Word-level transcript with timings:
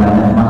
banyak 0.00 0.49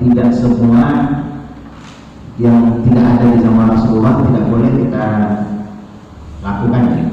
tidak 0.00 0.28
semua 0.32 0.84
yang 2.40 2.80
tidak 2.88 3.04
ada 3.04 3.26
di 3.36 3.38
zaman 3.44 3.66
Rasulullah 3.68 4.24
tidak 4.24 4.44
boleh 4.48 4.70
kita 4.80 5.06
lakukan 6.40 6.84
ya. 6.96 7.04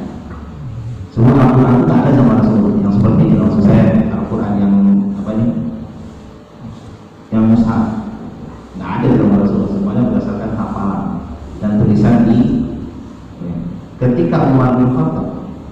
Semua 1.12 1.34
Al-Quran 1.36 1.74
itu 1.82 1.86
tak 1.90 2.00
ada 2.06 2.12
sama 2.16 2.34
Rasulullah 2.40 2.74
yang 2.80 2.94
seperti 2.96 3.22
ini 3.28 3.36
maksud 3.36 3.62
saya 3.68 3.86
Al-Quran 4.08 4.54
yang 4.56 4.74
apa 5.20 5.30
ini 5.36 5.48
yang 7.36 7.44
mushaf 7.52 7.84
nggak 8.80 8.90
ada 9.02 9.06
di 9.12 9.16
zaman 9.20 9.38
Rasulullah 9.44 9.72
semuanya 9.76 10.04
berdasarkan 10.08 10.52
hafalan 10.56 11.02
dan 11.60 11.72
tulisan 11.82 12.16
di 12.24 12.38
ya. 13.44 13.56
ketika 14.00 14.38
Umar 14.48 14.80
bin 14.80 14.96
Khattab 14.96 15.28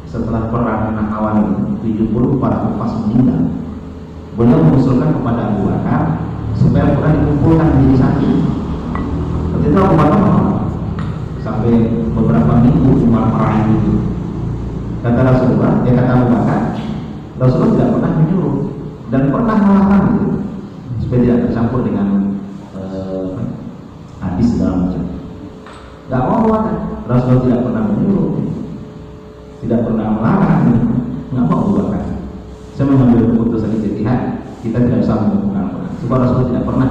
setelah 0.09 0.51
perang 0.51 0.97
Nahrawan 0.97 1.37
70 1.79 2.11
para 2.43 2.57
kupas 2.67 2.91
meninggal 3.07 3.55
beliau 4.35 4.59
mengusulkan 4.67 5.15
kepada 5.15 5.41
Abu 5.53 5.71
Bakar 5.71 6.24
supaya 6.59 6.95
Quran 6.95 7.15
dikumpulkan 7.23 7.67
menjadi 7.75 7.95
satu 7.99 8.29
Waktu 9.55 9.65
itu 9.71 9.79
Bakar 9.79 10.19
menolak. 10.19 10.57
sampai 11.39 11.73
beberapa 12.11 12.53
minggu 12.59 12.91
Umar 13.05 13.31
meraih 13.31 13.63
itu. 13.71 13.93
Kata 15.05 15.19
Rasulullah, 15.21 15.85
dia 15.85 15.93
kata 15.93 16.11
Abu 16.17 16.25
Bakar, 16.33 16.61
Rasulullah 17.37 17.73
tidak 17.77 17.89
pernah 17.93 18.11
menyuruh 18.17 18.57
dan 19.13 19.21
pernah 19.29 19.57
melarang 19.61 20.05
itu 20.17 20.27
supaya 21.05 21.19
tidak 21.21 21.39
tercampur 21.45 21.79
dengan 21.85 22.07
eh, 22.73 23.27
hadis 24.19 24.47
segala 24.57 24.89
macam. 24.89 25.03
Gak 26.09 26.23
mau. 26.25 26.49
Rasulullah 27.05 27.43
tidak 27.45 27.61
pernah 27.69 27.83
menyuruh, 27.85 28.29
tidak 29.61 29.79
pernah 29.85 30.07
melarang, 30.09 30.57
nggak 31.29 31.45
mau 31.45 31.61
Abu. 31.69 32.05
Saya 32.75 32.91
mengambil 32.91 33.31
keputusan 33.31 33.77
ijtihad, 33.79 34.19
kita 34.59 34.77
tidak 34.83 35.05
mengumpulkan 35.21 35.63
Al-Quran. 35.63 35.84
Sebab 36.03 36.17
Rasulullah 36.19 36.49
tidak 36.51 36.65
pernah 36.67 36.89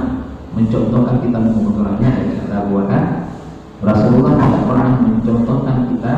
mencontohkan 0.55 1.15
kita 1.19 1.37
mengumpulkannya 1.37 2.09
dari 2.09 2.33
kata 2.39 2.55
Abu. 2.65 2.73
Rasulullah 3.85 4.33
tidak 4.39 4.63
pernah 4.65 4.91
mencontohkan 5.03 5.77
kita 5.91 6.13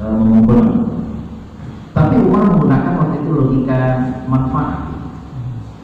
e. 0.00 0.06
Tapi 1.90 2.14
Umar 2.22 2.42
menggunakan 2.54 2.92
waktu 2.96 3.16
itu 3.20 3.30
logika 3.34 3.80
manfaat. 4.30 4.94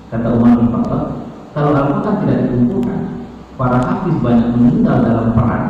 Kata 0.07 0.29
Umar 0.39 0.55
bin 0.55 0.71
Khattab, 0.71 1.03
kalau 1.51 1.71
Al-Quran 1.75 2.15
tidak 2.23 2.39
dikumpulkan, 2.47 3.01
para 3.59 3.79
hafiz 3.83 4.17
banyak 4.23 4.49
meninggal 4.55 5.03
dalam 5.03 5.35
perang. 5.35 5.67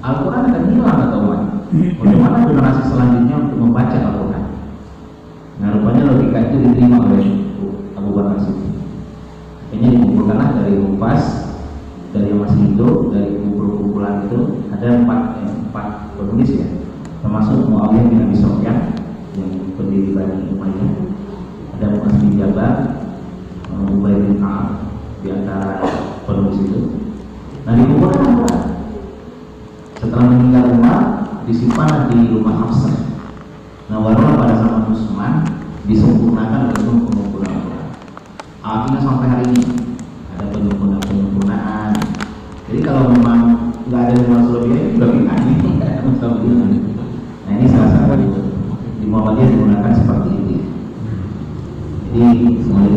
Al-Quran 0.00 0.42
akan 0.48 0.62
hilang 0.70 0.96
kata 1.02 1.16
Umar. 1.18 1.40
Bagaimana 1.74 2.46
generasi 2.46 2.82
selanjutnya 2.88 3.36
untuk 3.42 3.58
membaca 3.58 3.96
Al-Quran? 3.98 4.44
Nah, 5.58 5.68
rupanya 5.74 6.02
logika 6.14 6.38
itu 6.46 6.56
diterima 6.62 6.98
oleh 7.02 7.26
Abu 7.98 8.10
Bakar 8.14 8.38
Siddiq. 8.38 8.73
Ini 9.74 9.86
dikumpulkanlah 9.90 10.62
dari 10.62 10.78
Rupas, 10.78 11.22
dari 12.14 12.30
yang 12.30 12.46
masih 12.46 12.62
hidup, 12.62 13.10
dari 13.10 13.42
kumpulan 13.42 14.30
itu 14.30 14.62
ada 14.70 15.02
empat 15.02 15.20
eh, 15.42 15.50
empat 15.66 15.86
penulis 16.14 16.50
ya, 16.54 16.68
termasuk 17.18 17.66
Muawiyah 17.66 18.06
bin 18.06 18.22
Abi 18.22 18.36
Sufyan 18.38 18.94
yang 19.34 19.50
pendiri 19.74 20.14
Bani 20.14 20.46
Umayyah, 20.54 20.90
ada 21.74 21.86
Muaz 21.90 22.14
bin 22.22 22.38
Jabal, 22.38 22.74
eh, 23.66 23.94
Ubay 23.98 24.14
bin 24.14 24.38
Ka'ab 24.38 24.94
di 25.26 25.28
antara 25.34 25.82
penulis 26.22 26.62
itu. 26.62 26.80
Nah 27.66 27.74
dikumpulkan. 27.74 28.22
Setelah 29.98 30.26
meninggal 30.30 30.64
Umar, 30.76 31.00
disimpan 31.48 32.12
di 32.12 32.28
rumah 32.30 32.54
Hafsah. 32.62 32.94
Nah 33.88 33.98
pada 34.04 34.54
zaman 34.54 34.92
Utsman 34.92 35.32
disempurnakan 35.88 36.76
Al-Quran. 36.76 37.13
Akhirnya 38.64 39.00
sampai 39.04 39.28
hari 39.28 39.44
ini 39.52 39.92
ada 40.32 40.48
penyempurnaan 40.48 41.04
penyempurnaan. 41.04 41.92
Jadi 42.64 42.80
kalau 42.80 43.12
memang 43.12 43.40
nggak 43.84 44.00
ada 44.08 44.12
yang 44.16 44.48
lebih 44.56 44.96
juga 44.96 45.06
masalah 46.00 46.40
bid'ah. 46.40 46.72
Nah 47.44 47.52
ini 47.60 47.66
salah 47.68 47.90
satu 47.92 48.16
di 48.16 49.04
Muhammadiyah 49.04 49.48
digunakan 49.52 49.92
seperti 49.92 50.28
ini. 50.32 50.56
Jadi 52.08 52.24
mengenai 52.64 52.96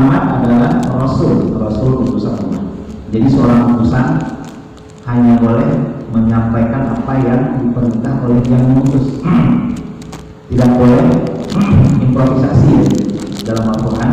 Muhammad 0.00 0.24
adalah 0.40 0.72
Rasul. 0.96 1.52
Rasul 1.60 1.90
utusan 2.08 2.32
Allah. 2.40 2.62
Jadi 3.12 3.26
seorang 3.28 3.76
utusan 3.76 4.06
hanya 5.04 5.36
boleh 5.36 5.68
menyampaikan 6.08 6.96
apa 6.96 7.12
yang 7.20 7.42
diperintah 7.60 8.24
oleh 8.24 8.40
yang 8.48 8.64
mengutus. 8.64 9.20
Tidak 10.50 10.70
boleh 10.72 11.04
improvisasi 12.08 12.76
dalam 13.44 13.76
Al-Quran. 13.76 14.12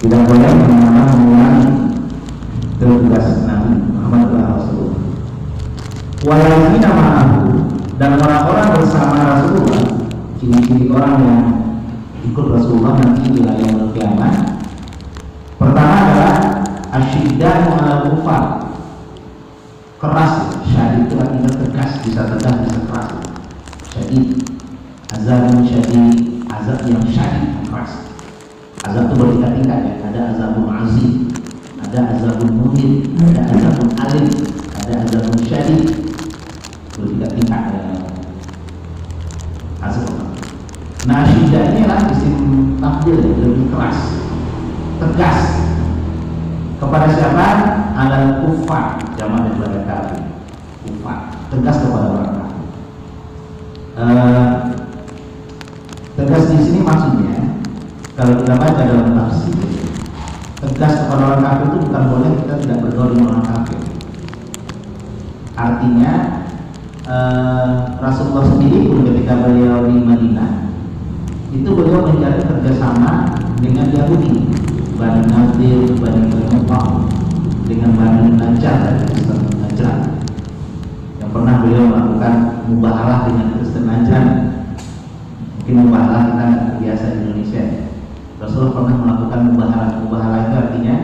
Tidak 0.00 0.20
boleh 0.24 0.50
mengulangi 0.64 1.90
tugas 2.80 3.44
Nabi 3.44 3.92
Muhammad 3.92 4.20
adalah 4.32 4.48
Rasulullah 4.56 5.00
Walau 6.24 6.56
ma'ahu 6.80 7.48
dan 8.00 8.10
orang-orang 8.16 8.68
bersama 8.80 9.16
Rasulullah 9.36 9.84
ciri-ciri 10.40 10.88
orang 10.88 11.16
yang 11.20 11.40
ikut 12.24 12.46
Rasulullah 12.48 12.96
nanti 13.04 13.28
di 13.28 13.44
kiamat. 13.94 14.34
Pertama 15.60 15.94
adalah 16.08 16.34
asyiddanu 16.96 17.68
ala 17.76 17.94
kufar. 18.08 18.44
Keras 20.00 20.34
syadid 20.64 21.12
itu 21.12 21.14
artinya 21.20 21.50
tegas 21.52 22.00
bisa 22.00 22.24
tegas 22.24 22.54
bisa 22.64 22.80
keras. 22.88 23.08
Syadid 23.92 24.26
azabun 25.12 25.60
syadid 25.68 26.40
azab 26.48 26.78
yang 26.88 27.04
syadid 27.04 27.44
yang 27.52 27.64
keras. 27.68 27.92
Azab 28.88 29.12
itu 29.12 29.14
bertingkat-tingkat 29.20 29.78
ya 29.84 29.94
ada 30.08 30.20
azabun 30.32 30.66
azim 30.72 31.28
ada 31.84 32.00
azabun 32.16 32.50
muhim 32.56 33.04
ada 33.20 33.40
azabun 33.52 33.88
alim 34.00 34.28
ada 34.80 34.94
azabun 35.04 35.38
syadid 35.44 35.84
bertingkat-tingkat 36.96 37.62
ya 37.76 37.82
azab. 39.84 40.08
Nah 41.04 41.24
syiddah 41.28 41.72
ini 41.72 41.84
adalah 41.84 42.08
yang 43.06 43.20
lebih 43.40 43.66
keras 43.70 43.98
Tegas. 45.00 45.38
Kepada 46.76 47.06
siapa? 47.12 47.46
Alal 47.96 48.44
kufar 48.44 49.00
Zaman 49.16 49.48
daripada 49.48 49.80
kafir 49.84 50.20
Kufar 50.84 51.18
Tegas 51.48 51.76
kepada 51.84 52.06
orang 52.08 52.32
kafir 52.36 52.50
uh, 54.00 54.50
tegas 56.16 56.44
di 56.52 56.58
sini 56.60 56.80
maksudnya 56.84 57.36
kalau 58.16 58.36
kita 58.44 58.54
baca 58.56 58.82
dalam 58.84 59.16
tafsir 59.16 59.56
tegas 60.60 60.94
kepada 61.04 61.22
orang 61.24 61.42
kafir 61.44 61.66
itu 61.72 61.78
bukan 61.88 62.02
boleh 62.12 62.30
kita 62.44 62.54
tidak 62.60 62.78
berdoa 62.84 63.06
dengan 63.16 63.28
orang 63.32 63.46
kafir. 63.48 63.80
Artinya 65.56 66.12
uh, 67.08 67.72
Rasulullah 68.00 68.44
sendiri 68.48 68.88
pun 68.88 69.08
ketika 69.08 69.40
beliau 69.40 69.88
di 69.88 69.96
Madinah 70.04 70.59
itu 71.50 71.66
beliau 71.66 72.06
menjalin 72.06 72.46
kerjasama 72.46 73.34
dengan 73.58 73.90
Yahudi. 73.90 74.46
Bani 75.00 75.22
Nadir, 75.32 75.96
Bani 75.96 76.22
Bani 76.28 76.60
dengan 77.64 77.90
Bani 77.96 78.36
Najjar 78.36 79.00
Kristen 79.08 79.48
Najjar. 79.64 79.96
Yang 81.18 81.30
pernah 81.32 81.54
beliau 81.64 81.88
melakukan 81.88 82.34
mubahalah 82.68 83.18
dengan 83.26 83.56
Kristen 83.56 83.88
Najjar. 83.88 84.24
Mungkin 85.58 85.74
mubahalah 85.88 86.22
kita 86.28 86.46
biasa 86.78 87.04
di 87.10 87.18
Indonesia. 87.24 87.64
Rasulullah 88.40 88.72
pernah 88.76 88.96
melakukan 89.00 89.40
mubahalah 89.52 89.90
mubahalah 90.00 90.38
itu 90.48 90.54
artinya 90.56 90.94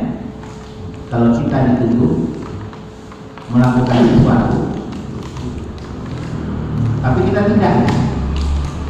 kalau 1.12 1.36
kita 1.36 1.56
dituduh 1.72 2.32
melakukan 3.52 3.98
sesuatu 4.10 4.60
tapi 7.04 7.18
kita 7.30 7.40
tidak 7.54 7.74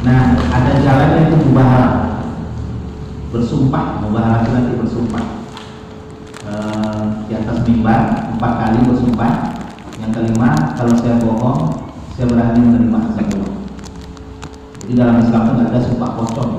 nah 0.05 0.37
ada 0.53 0.71
jalan 0.81 1.29
itu 1.29 1.35
mubahalah 1.47 1.93
bersumpah 3.33 4.01
mubahalah 4.01 4.43
itu 4.45 4.49
nanti 4.53 4.71
bersumpah. 4.77 5.25
E, 6.47 6.53
di 7.27 7.33
atas 7.35 7.57
mimbar 7.67 8.31
empat 8.37 8.51
kali 8.61 8.77
bersumpah. 8.87 9.33
Yang 9.97 10.11
kelima 10.13 10.49
kalau 10.77 10.93
saya 10.95 11.17
bohong 11.19 11.59
saya 12.13 12.25
berani 12.29 12.59
menerima 12.61 12.99
azab 13.13 13.29
jadi 14.87 15.03
dalam 15.03 15.19
Islam 15.19 15.41
itu 15.51 15.61
ada 15.67 15.79
sumpah 15.83 16.09
pocong. 16.15 16.51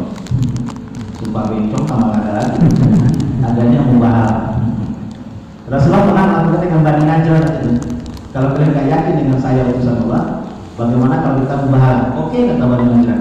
Sumpah 1.17 1.49
bencong 1.49 1.85
sama 1.89 2.13
ada 2.13 2.31
lagi. 2.37 2.61
Adanya 3.41 3.81
mubahalah 3.89 4.49
Rasulullah 5.69 6.05
pernah 6.09 6.25
melakukan 6.29 6.61
dengan 6.65 6.81
Bani 6.81 7.03
Najjar 7.05 7.43
kalau 8.33 8.57
kalian 8.57 8.73
gak 8.73 8.89
yakin 8.89 9.15
dengan 9.21 9.39
saya 9.41 9.69
utusan 9.69 10.05
Allah 10.09 10.38
bagaimana 10.79 11.15
kalau 11.21 11.37
kita 11.43 11.55
mubahalah 11.67 12.07
oke 12.15 12.39
kata 12.39 12.65
Bani 12.65 12.87
Najjar 12.87 13.19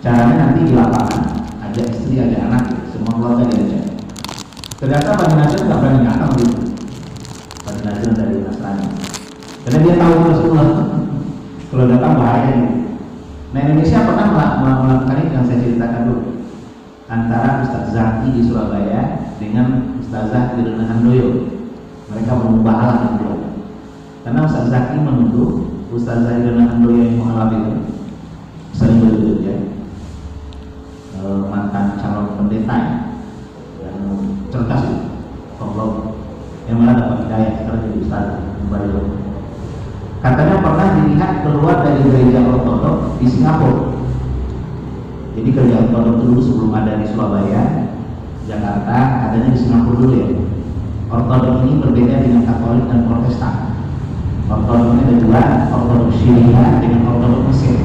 caranya 0.00 0.34
nanti 0.38 0.60
di 0.64 0.72
lapangan 0.72 1.40
ada 1.70 1.86
istri, 1.86 2.18
ada 2.18 2.50
anak, 2.50 2.64
semua 2.90 3.14
keluarga 3.14 3.46
diajak. 3.46 3.94
Ternyata 4.82 5.14
Bani 5.14 5.34
Nasir 5.38 5.60
nggak 5.62 5.78
berani 5.78 6.00
datang 6.02 6.30
gitu. 6.34 6.56
Bani 7.62 7.80
Nasir 7.86 8.10
dari 8.10 8.36
Nasrani. 8.42 8.86
Karena 9.62 9.78
dia 9.86 9.94
tahu 9.94 10.14
Rasulullah. 10.26 10.68
Kalau 11.70 11.84
datang 11.86 12.12
bahaya 12.18 12.50
nih. 12.58 12.72
Nah 13.54 13.60
Indonesia 13.62 14.02
pernah 14.02 14.26
melakukan 14.34 15.18
ini 15.22 15.34
yang 15.34 15.46
saya 15.46 15.58
ceritakan 15.62 16.02
dulu 16.10 16.22
antara 17.06 17.62
Ustaz 17.62 17.94
Zaki 17.94 18.28
di 18.34 18.42
Surabaya 18.46 19.30
dengan 19.38 19.94
Ustazah 20.02 20.58
di 20.58 20.66
Handoyo. 20.66 21.28
Mereka 22.10 22.32
mengubah 22.34 23.14
itu. 23.14 23.19
Karena 24.20 24.44
Ustaz 24.44 24.68
Zaki 24.68 25.00
menuduh 25.00 25.68
Ustazah 25.90 26.38
di 26.38 26.54
Handoyo 26.54 27.02
yang 27.02 27.18
mengalami 27.18 27.56
itu 27.66 27.74
sering 28.76 29.02
berjudul 29.02 29.42
ya 29.42 29.70
Eh, 31.20 31.40
mantan 31.52 32.00
calon 32.00 32.32
pendeta 32.32 33.12
yang 33.76 34.00
cerdas 34.48 34.88
itu 34.88 35.04
Allah 35.60 36.16
yang 36.64 36.80
mana 36.80 36.96
dapat 36.96 37.28
hidayah 37.28 37.60
sekarang 37.60 37.82
jadi 37.84 37.98
ustaz 38.00 38.26
kembali 38.40 38.88
katanya 40.24 40.56
pernah 40.64 40.86
dilihat 40.96 41.32
keluar 41.44 41.84
dari 41.84 42.08
gereja 42.08 42.40
ortodok 42.40 43.20
di 43.20 43.26
Singapura. 43.28 44.00
Jadi 45.36 45.48
gereja 45.52 45.76
ortodok 45.84 46.16
dulu 46.24 46.40
sebelum 46.40 46.72
ada 46.72 46.96
di 46.96 47.04
Surabaya 47.04 47.62
Jakarta 48.48 48.96
adanya 49.28 49.52
di 49.52 49.60
Singapura 49.60 50.00
dulu 50.00 50.14
ya. 50.16 50.28
Ortodok 51.12 51.54
ini 51.68 51.84
berbeda 51.84 52.16
dengan 52.24 52.48
katolik 52.48 52.88
dan 52.88 53.04
protestan 53.04 53.69
ortodok 54.50 54.90
ini 54.98 55.02
ada 55.06 55.14
dua 55.22 55.42
ortodok 55.70 56.10
dengan 56.82 57.00
ortodok 57.06 57.42
Mesir 57.48 57.78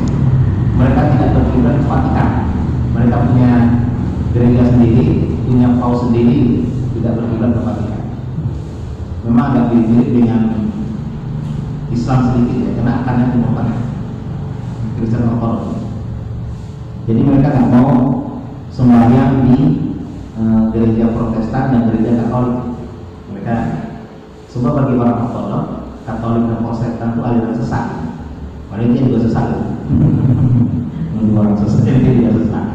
mereka 0.76 1.02
tidak 1.14 1.30
berkiblat 1.38 1.76
ke 1.80 1.86
Vatikan 1.86 2.30
mereka 2.96 3.28
punya 3.28 3.52
gereja 4.32 4.64
sendiri, 4.72 5.36
punya 5.44 5.80
paus 5.80 6.08
sendiri, 6.08 6.64
tidak 6.96 7.20
berkiblat 7.20 7.52
ke 7.56 7.62
Vatikan. 7.64 8.04
Memang 9.28 9.46
agak 9.52 9.66
mirip 9.76 10.10
dengan 10.16 10.42
Islam 11.92 12.20
sedikit 12.32 12.58
ya, 12.64 12.72
karena 12.80 12.94
akarnya 13.04 13.32
Timur 13.36 13.52
Tengah, 13.52 13.80
Kristen 14.96 15.28
Ortodoks. 15.28 15.84
Jadi 17.06 17.22
mereka 17.24 17.48
nggak 17.52 17.72
mau 17.76 17.92
sembahyang 18.72 19.32
di 19.44 19.58
e, 20.40 20.44
gereja 20.72 21.12
Protestan 21.12 21.72
dan 21.76 21.82
gereja 21.92 22.12
Katolik. 22.24 22.80
Mereka 23.32 23.56
sebab 24.52 24.72
bagi 24.72 24.94
orang 25.00 25.20
Ortodoks, 25.28 25.75
Katolik 26.06 26.46
dan 26.46 26.62
Protestan 26.62 27.18
itu 27.18 27.22
aliran 27.26 27.54
sesat. 27.58 27.86
Padahal 28.70 28.94
juga 28.94 29.18
sesat. 29.26 29.48
Menurut 31.18 31.34
orang 31.34 31.58
sesat 31.58 31.82
dia 31.82 31.98
tidak 31.98 32.34
sesat. 32.38 32.66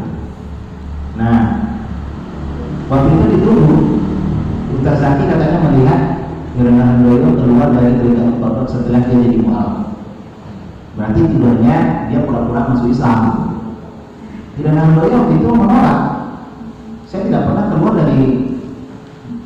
Nah, 1.14 1.38
waktu 2.90 3.08
itu 3.14 3.24
dituduh 3.38 3.80
Ustaz 4.74 4.98
Zaki 4.98 5.30
katanya 5.30 5.58
melihat 5.70 6.00
Mirna 6.58 6.82
Handoyo 6.82 7.38
keluar 7.38 7.70
dari 7.70 8.02
gereja 8.02 8.26
ortodok 8.34 8.66
setelah 8.66 9.06
dia 9.06 9.22
jadi 9.22 9.38
mualaf. 9.38 9.94
Berarti 10.98 11.20
tidurnya 11.22 11.76
dia 12.10 12.26
pura-pura 12.26 12.74
masuk 12.74 12.90
Islam. 12.90 13.22
Mirna 14.58 14.90
Handoyo 14.90 15.14
waktu 15.14 15.34
itu 15.38 15.48
menolak. 15.54 16.00
Saya 17.06 17.30
tidak 17.30 17.46
pernah 17.46 17.64
keluar 17.70 17.92
dari 17.94 18.20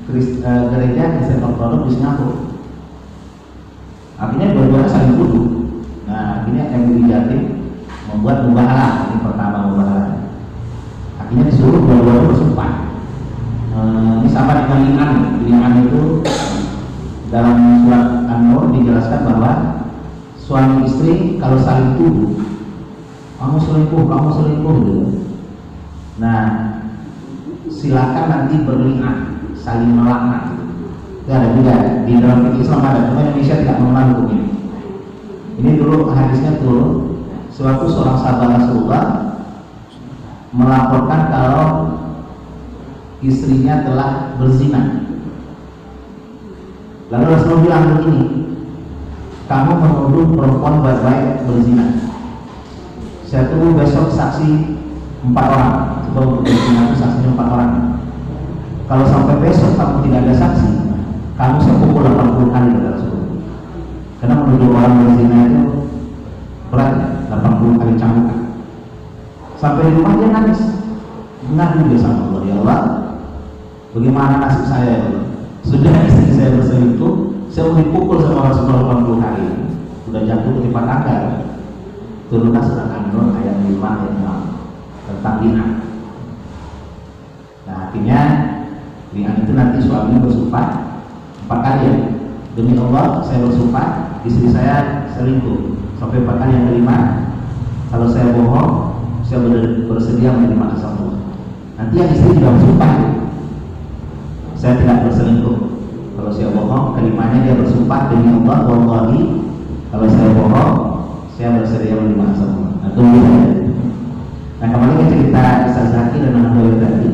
uh, 0.09 0.63
gereja 0.73 1.05
Kristen 1.21 1.45
ortodok 1.45 1.85
di 1.85 1.91
Singapura. 2.01 2.54
Akhirnya 4.15 4.55
dua-duanya 4.55 4.89
saling 4.89 5.15
tuduh. 5.19 5.47
Nah, 6.07 6.43
akhirnya 6.43 6.65
MUI 6.79 7.03
Jatim 7.11 7.43
membuat 8.11 8.47
mubahalah. 8.47 9.11
Ini 9.11 9.17
pertama 9.25 9.59
mubahalah 9.71 10.11
Akhirnya 11.19 11.51
disuruh 11.51 11.83
dua-duanya 11.83 12.23
bersumpah. 12.31 12.73
E, 13.75 13.79
ini 14.23 14.29
sama 14.31 14.69
dengan. 14.71 15.11
Lingan 15.45 15.85
itu 15.85 16.25
dalam 17.29 17.85
surat 17.85 18.07
An-Nur 18.33 18.73
dijelaskan 18.73 19.21
bahwa 19.29 19.51
suami 20.41 20.89
istri 20.89 21.37
kalau 21.37 21.61
saling 21.61 22.01
tuduh, 22.01 22.39
kamu 23.37 23.57
selingkuh, 23.61 24.03
kamu 24.09 24.29
selingkuh, 24.33 24.75
gitu. 24.89 25.05
Nah, 26.17 26.43
silakan 27.69 28.27
nanti 28.31 28.55
berlingan, 28.63 29.17
saling 29.53 29.93
melaknat. 29.99 30.54
Itu 31.25 31.33
ada 31.33 31.57
juga 31.57 32.05
di 32.05 32.21
dalam 32.21 32.53
fikih 32.53 32.69
Islam 32.69 32.85
ada, 32.85 33.09
cuma 33.09 33.25
Indonesia 33.25 33.57
tidak 33.57 33.81
mengenal 33.81 34.05
hukum 34.13 34.29
ini. 34.29 34.49
Ini 35.57 35.71
dulu 35.81 36.13
hadisnya 36.13 36.61
turun, 36.61 37.17
suatu 37.49 37.89
seorang 37.89 38.21
sahabat 38.21 38.61
Rasulullah 38.61 39.05
melaporkan 40.53 41.21
kalau 41.33 41.69
istrinya 43.25 43.81
telah 43.89 44.37
berzina. 44.37 45.09
Lalu 47.09 47.25
Rasulullah 47.33 47.65
bilang 47.65 47.85
begini, 47.97 48.25
kamu 49.49 49.73
menuduh 49.81 50.29
perempuan 50.37 50.85
baik-baik 50.85 51.49
berzina. 51.49 52.05
Saya 53.25 53.49
tunggu 53.49 53.81
besok 53.81 54.13
saksi 54.13 54.77
empat 55.25 55.47
orang. 55.57 55.73
Coba 56.13 56.45
berzina 56.45 56.93
saksinya 56.93 57.33
empat 57.33 57.49
orang. 57.49 57.73
Kalau 58.85 59.05
sampai 59.09 59.41
besok 59.41 59.81
kamu 59.81 60.05
tidak 60.05 60.21
ada 60.29 60.35
saksi, 60.37 60.84
kamu 61.35 61.57
saya 61.59 61.75
pukul 61.83 62.07
80 62.07 62.55
kali 62.55 62.69
kata 62.79 62.89
Rasulullah. 62.95 63.39
Karena 64.23 64.35
menuduh 64.39 64.71
orang 64.71 64.95
berzina 65.03 65.39
itu 65.51 65.63
berat, 66.71 66.95
80 67.27 67.81
kali 67.83 67.93
cambukan. 67.99 68.41
Sampai 69.59 69.91
di 69.91 69.99
rumah 69.99 70.15
dia 70.15 70.29
nangis. 70.31 70.61
Nangis 71.51 71.85
dia 71.91 71.99
sama 71.99 72.31
Allah, 72.31 72.43
ya 72.47 72.55
Allah. 72.63 72.81
Bagaimana 73.91 74.47
nasib 74.47 74.65
saya 74.71 74.87
ya 74.87 74.99
Allah? 75.11 75.25
Sudah 75.67 75.95
istri 76.07 76.31
saya 76.39 76.55
berselingkuh, 76.55 77.15
saya 77.51 77.67
mau 77.67 77.79
dipukul 77.83 78.19
sama 78.23 78.55
Rasulullah 78.55 79.03
80 79.03 79.25
kali. 79.27 79.47
Sudah 80.07 80.21
jatuh 80.23 80.55
tempat 80.63 80.85
tangga. 80.87 81.17
Turunlah 82.31 82.63
surat 82.63 82.89
An-Nur 82.95 83.35
ayat 83.35 83.59
5 83.59 83.75
ayat 83.83 84.13
6 84.23 85.11
tentang 85.11 85.37
li'an. 85.43 85.71
Nah 87.67 87.77
akhirnya 87.91 88.21
li'an 89.13 89.37
itu 89.43 89.53
nanti 89.53 89.79
suami 89.83 90.23
bersumpah 90.23 90.94
empat 91.45 91.59
kali 91.61 91.83
ya. 91.85 91.95
Demi 92.55 92.73
Allah 92.79 93.21
saya 93.27 93.43
bersumpah 93.45 93.87
istri 94.23 94.49
saya 94.49 95.11
selingkuh 95.13 95.77
sampai 95.99 96.25
kali 96.25 96.53
yang 96.55 96.67
kelima. 96.71 96.99
Kalau 97.93 98.07
saya 98.11 98.33
bohong 98.35 98.95
saya 99.25 99.41
bersedia 99.89 100.31
menerima 100.37 100.77
Allah. 100.77 101.17
Nanti 101.81 101.95
yang 101.99 102.11
istri 102.13 102.39
juga 102.39 102.55
bersumpah. 102.55 102.93
Saya 104.55 104.81
tidak 104.81 105.05
berselingkuh. 105.09 105.59
Kalau 106.15 106.31
saya 106.31 106.49
bohong, 106.55 106.95
kelimanya 106.95 107.43
dia 107.43 107.59
bersumpah 107.59 108.09
demi 108.09 108.31
Allah, 108.33 108.59
wallahi. 108.71 109.21
Kalau 109.91 110.07
saya 110.07 110.31
bohong, 110.31 110.73
saya 111.35 111.59
bersedia 111.59 111.99
menerima 111.99 112.25
asal 112.31 112.49
Allah. 112.49 112.73
Nah. 112.87 113.55
Nah 114.63 114.67
kembali 114.71 114.95
ke 114.97 115.05
cerita 115.11 115.43
Ustaz 115.67 115.91
Zaki 115.91 116.17
dan 116.23 116.39
anak 116.39 116.79
tadi. 116.79 117.11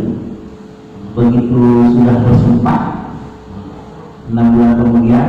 Begitu 1.16 1.62
sudah 1.96 2.16
bersumpah, 2.22 2.80
enam 4.30 4.46
bulan 4.54 4.72
kemudian 4.78 5.26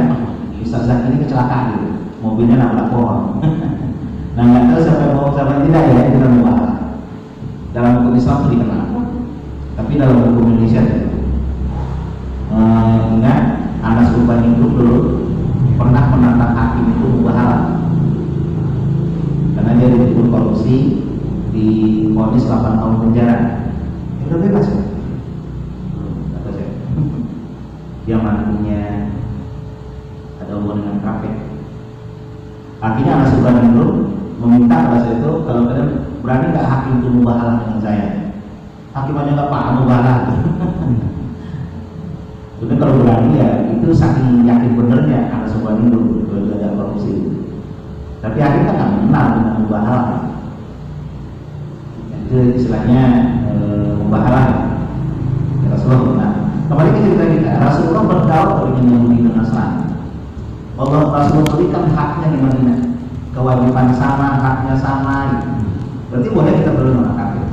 Ustaz 0.62 0.86
Zaki 0.86 1.06
ini 1.10 1.18
kecelakaan 1.26 1.74
gitu. 1.74 1.90
Mobilnya 2.22 2.62
nabrak 2.62 2.94
pohon. 2.94 3.42
nah 4.38 4.44
nggak 4.46 4.64
tahu 4.70 4.80
siapa 4.86 5.02
yang 5.10 5.16
mau 5.18 5.34
siapa 5.34 5.54
tidak 5.66 5.84
ya 5.90 6.02
itu 6.08 6.18
dalam 6.22 6.46
bahasa. 6.46 6.72
Dalam 7.74 7.92
hukum 8.02 8.14
Islam 8.14 8.38
itu 8.38 8.48
dikenal. 8.56 8.82
Tapi 9.74 9.92
dalam 9.98 10.18
hukum 10.22 10.46
Indonesia 10.54 10.82
tidak. 10.86 11.10
Eh, 12.52 12.98
ingat 13.18 13.42
Anas 13.82 14.14
Urban 14.14 14.54
itu 14.54 14.66
dulu 14.70 14.98
pernah 15.80 16.14
menantang 16.14 16.54
hakim 16.54 16.94
itu 16.94 17.06
mubah 17.10 17.74
karena 19.58 19.72
dia 19.78 19.88
dituduh 19.94 20.28
korupsi 20.30 21.06
di 21.50 21.68
ponis 22.14 22.46
8 22.46 22.82
tahun 22.82 22.96
penjara 23.02 23.38
itu 24.26 24.36
bebas 24.36 24.66
ya 24.68 24.82
kata 26.38 26.50
saya 26.54 26.70
dia 28.12 28.20
mantunya. 28.20 29.08
Ada 30.44 30.52
hubungan 30.60 30.84
dengan 30.84 31.00
kafe. 31.00 31.32
Akhirnya 32.84 33.12
anak 33.16 33.28
sebulan 33.32 33.72
itu 33.72 33.86
meminta 34.36 34.92
pada 34.92 35.16
itu 35.16 35.32
kalau 35.48 35.72
kalian 35.72 35.90
berani 36.20 36.46
nggak 36.52 36.68
hakim 36.68 36.94
itu 37.00 37.08
mubahalah 37.08 37.56
dengan 37.64 37.80
saya? 37.80 38.08
Hakim 38.92 39.16
aja 39.16 39.32
nggak 39.32 39.52
paham 39.54 39.74
mubahalah 39.80 40.18
Sudah 42.60 42.76
kalau 42.84 43.00
berani 43.00 43.40
ya 43.40 43.50
itu 43.80 43.88
saking 43.96 44.44
yakin 44.44 44.76
benernya 44.76 45.32
anak 45.32 45.48
sebulan 45.56 45.88
itu 45.88 46.28
kalau 46.28 46.52
ada 46.52 46.76
korupsi. 46.76 47.16
Tapi 48.20 48.38
akhirnya 48.44 48.68
kan 48.68 48.76
nggak 48.76 48.92
mengenal 48.92 49.26
dengan 49.40 49.56
mubahalah 49.64 50.06
itu 52.12 52.60
istilahnya 52.60 53.04
e, 53.48 53.56
mubahalah 54.04 54.46
ya 55.64 55.68
Rasulullah 55.76 56.51
kembali 56.72 56.90
ke 56.96 57.00
cerita 57.04 57.26
kita 57.28 57.52
Rasulullah 57.60 58.04
berdakwah 58.08 58.64
dengan 58.72 58.96
Yahudi 58.96 59.28
dan 59.28 59.34
Nasrani. 59.36 59.84
Allah 60.80 61.02
Rasulullah 61.12 61.52
berikan 61.52 61.84
haknya 61.92 62.28
di 62.32 62.40
Madinah. 62.40 62.80
Kewajiban 63.36 63.88
sama 63.92 64.40
haknya 64.40 64.76
sama 64.80 65.16
berarti 66.08 66.30
boleh 66.32 66.54
kita 66.64 66.72
berdoa 66.72 67.12
kafir. 67.12 67.44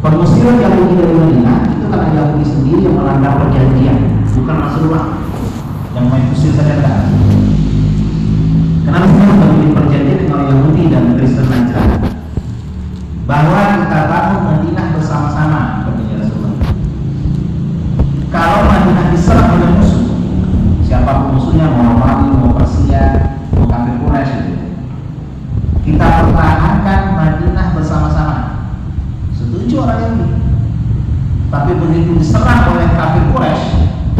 Pengusiran 0.00 0.56
Yahudi 0.56 0.94
dari 0.96 1.14
Madinah 1.20 1.58
itu 1.76 1.84
karena 1.92 2.08
Yahudi 2.16 2.44
sendiri 2.48 2.80
yang 2.88 2.96
melanggar 2.96 3.44
perjanjian 3.44 4.24
bukan 4.32 4.56
Rasulullah. 4.56 5.06
Yang 5.92 6.06
main 6.10 6.24
kusir 6.32 6.52
saja 6.56 6.74
tidak 6.80 7.06
Kenapa 8.84 9.06
kita 9.06 9.24
memiliki 9.36 9.76
perjanjian 9.78 10.18
dengan 10.26 10.40
Yahudi 10.48 10.82
dan 10.88 11.04
Kristen 11.20 11.46
Najran 11.46 11.88
bahwa 13.24 13.60
kita 13.84 13.98
bangun 14.08 14.40
Madinah 14.48 14.86
bersama-sama 14.96 15.60
katanya 15.84 16.24
Rasulullah. 16.24 16.54
Kalau 18.34 18.66
Madinah 18.66 19.14
diserang 19.14 19.54
oleh 19.54 19.78
musuh, 19.78 20.10
siapa 20.82 21.22
pun 21.22 21.38
musuhnya 21.38 21.70
mau 21.70 21.94
Romawi, 21.94 22.34
mau 22.34 22.50
Persia, 22.58 23.30
mau 23.54 23.70
kafir 23.70 23.94
Quraisy, 24.02 24.42
kita 25.86 26.06
pertahankan 26.18 27.00
Madinah 27.14 27.78
bersama-sama. 27.78 28.36
Setuju 29.38 29.86
orang 29.86 30.02
Yahudi. 30.02 30.26
Tapi 31.46 31.78
begitu 31.78 32.18
diserang 32.18 32.74
oleh 32.74 32.90
kafir 32.98 33.22
Quraisy, 33.30 33.70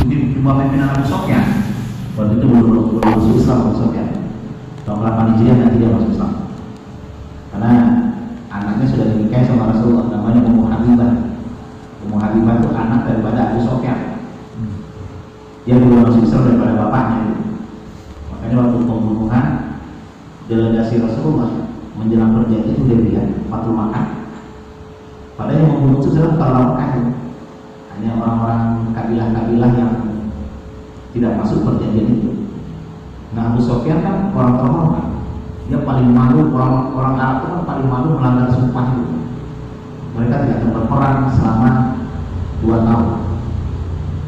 di 0.06 0.38
bawah 0.38 0.62
pimpinan 0.62 0.94
Abu 0.94 1.10
Sofyan, 1.10 1.66
waktu 2.14 2.38
itu 2.38 2.46
belum 2.46 2.94
belum 2.94 3.02
masuk 3.02 3.34
Islam 3.34 3.66
Abu 3.66 3.74
Sofyan 3.82 4.08
tahun 4.86 5.02
8 5.02 5.30
Hijriah 5.34 5.56
nanti 5.58 5.76
dia 5.82 5.90
masuk 5.90 6.14
Islam. 6.14 6.32
Karena 7.50 7.70
anaknya 8.46 8.86
sudah 8.86 9.06
dinikahi 9.10 9.42
sama 9.42 9.74
Rasulullah 9.74 10.06
namanya 10.06 10.46
Ummu 10.46 10.62
Habibah. 10.70 11.12
Ummu 12.06 12.16
Habibah 12.20 12.54
itu 12.62 12.68
anak 12.70 13.00
daripada 13.10 13.38
Abu 13.50 13.58
Sofyan 13.64 14.03
dia 15.64 15.76
belum 15.80 16.04
masuk 16.04 16.22
Islam 16.22 16.42
daripada 16.48 16.74
bapaknya 16.76 17.20
makanya 18.28 18.56
waktu 18.60 18.78
pembunuhan 18.84 19.46
delegasi 20.44 21.00
Rasulullah 21.00 21.64
menjelang 21.94 22.34
perjanjian 22.36 22.74
itu 22.74 22.82
dia 22.90 22.98
bilang 22.98 23.30
Fatul 23.48 23.74
Makkah. 23.74 24.06
Padahal 25.34 25.58
yang 25.58 25.70
membunuh 25.78 25.98
itu 25.98 26.08
adalah 26.14 26.34
kalau 26.38 26.64
hanya 27.94 28.10
orang-orang 28.18 28.62
kabilah-kabilah 28.94 29.70
yang 29.74 29.92
tidak 31.14 31.32
masuk 31.38 31.62
perjanjian 31.62 32.06
itu. 32.18 32.30
Nah 33.34 33.54
Abu 33.54 33.60
Sofyan 33.62 34.02
kan 34.02 34.30
orang 34.34 34.54
terhormat. 34.58 35.06
Dia 35.64 35.80
paling 35.80 36.12
malu, 36.12 36.52
orang, 36.52 36.92
orang 36.92 37.14
Arab 37.16 37.36
itu 37.40 37.46
kan 37.48 37.62
paling 37.64 37.88
malu 37.88 38.08
melanggar 38.20 38.52
sumpah 38.52 38.84
itu. 39.00 39.16
Mereka 40.14 40.36
tidak 40.44 40.60
berperang 40.70 41.32
selama 41.32 41.70
dua 42.62 42.78
tahun 42.84 43.23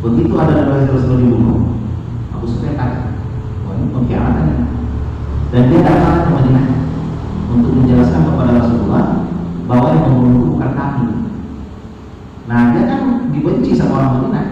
Begitu 0.05 0.33
ada 0.37 0.67
dari 0.67 0.88
Rasulullah 0.88 1.21
dibunuh 1.23 1.61
Abu 2.35 2.45
Sofyan 2.49 2.76
kaget 2.76 3.05
Wah 3.65 3.73
ini 3.76 3.87
pengkhianatan 3.93 4.45
ya. 4.49 4.59
Dan 5.55 5.62
dia 5.73 5.81
datang 5.85 6.15
ke 6.26 6.31
Madinah 6.33 6.67
Untuk 7.53 7.71
menjelaskan 7.76 8.23
kepada 8.29 8.53
Rasulullah 8.61 9.05
Bahwa 9.67 9.87
yang 9.95 10.05
membunuh 10.11 10.35
itu 10.37 10.49
bukan 10.57 10.71
kami 10.76 11.07
Nah 12.47 12.61
dia 12.73 12.83
kan 12.87 13.00
dibenci 13.35 13.75
sama 13.75 13.99
orang 13.99 14.12
Madinah. 14.21 14.47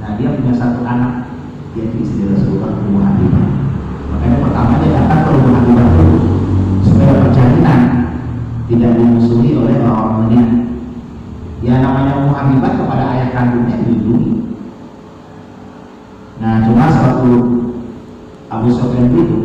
Nah 0.00 0.10
dia 0.16 0.32
punya 0.32 0.54
satu 0.56 0.80
anak 0.80 1.30
dia 1.70 1.86
istri 2.02 2.26
Rasulullah 2.26 2.82
Ummu 2.82 2.98
Habibah 2.98 3.46
makanya 4.10 4.36
pertama 4.42 4.72
dia 4.82 4.90
datang 4.90 5.20
ke 5.22 5.28
Ummu 5.38 5.50
Habibah 5.54 5.86
dulu 5.94 6.18
supaya 6.82 7.12
perjalanan 7.22 7.80
tidak 8.66 8.98
dimusuhi 8.98 9.54
oleh 9.54 9.78
orang-orang 9.78 10.18
Madinah 10.26 10.50
ya 11.60 11.74
namanya 11.84 12.16
Ummu 12.24 12.32
Habibah 12.32 12.72
kepada 12.72 13.04
ayah 13.16 13.28
kandungnya 13.36 13.76
dilindungi. 13.84 14.32
Nah 16.40 16.64
cuma 16.64 16.88
suatu 16.88 17.32
Abu 18.48 18.68
Sofyan 18.72 19.12
itu 19.12 19.38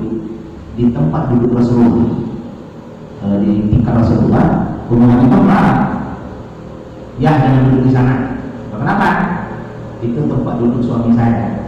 di 0.80 0.92
tempat 0.96 1.32
duduk 1.32 1.60
Rasulullah 1.60 2.08
e, 3.20 3.26
di 3.44 3.52
tingkat 3.72 4.00
Rasulullah 4.00 4.80
Ummu 4.88 5.06
Habibah 5.12 5.42
marah 5.44 5.80
ya 7.20 7.36
jangan 7.40 7.68
duduk 7.72 7.82
di 7.88 7.92
sana. 7.92 8.16
Kenapa? 8.76 9.10
Itu 10.04 10.30
tempat 10.30 10.56
duduk 10.62 10.84
suami 10.84 11.16
saya 11.16 11.68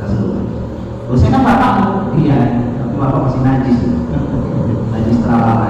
Rasulullah. 0.00 0.44
Oh, 1.04 1.16
saya 1.18 1.36
kan 1.36 1.42
bapakmu, 1.44 2.16
iya, 2.16 2.64
tapi 2.80 2.94
bapak 2.96 3.28
masih 3.28 3.40
najis, 3.44 3.78
najis 4.94 5.20
terlalu 5.20 5.68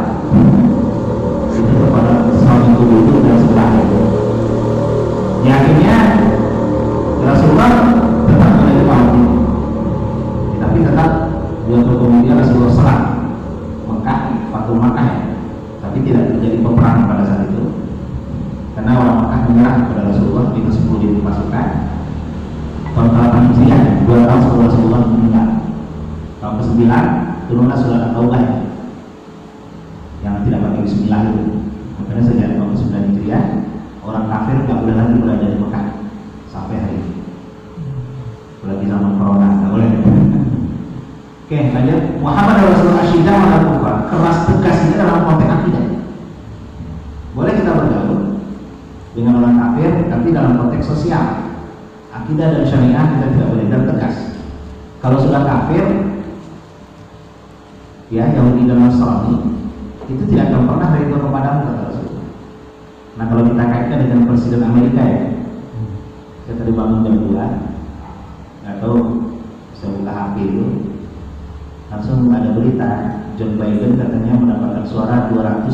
Itu 1.50 1.73
kepada 1.75 2.24
tubuh 2.75 2.99
itu 3.07 3.19
dan 3.23 3.37
sebelah 3.40 3.71
itu. 3.78 4.00
Ya 5.45 5.52
akhirnya 5.61 5.97
Rasulullah 7.25 8.03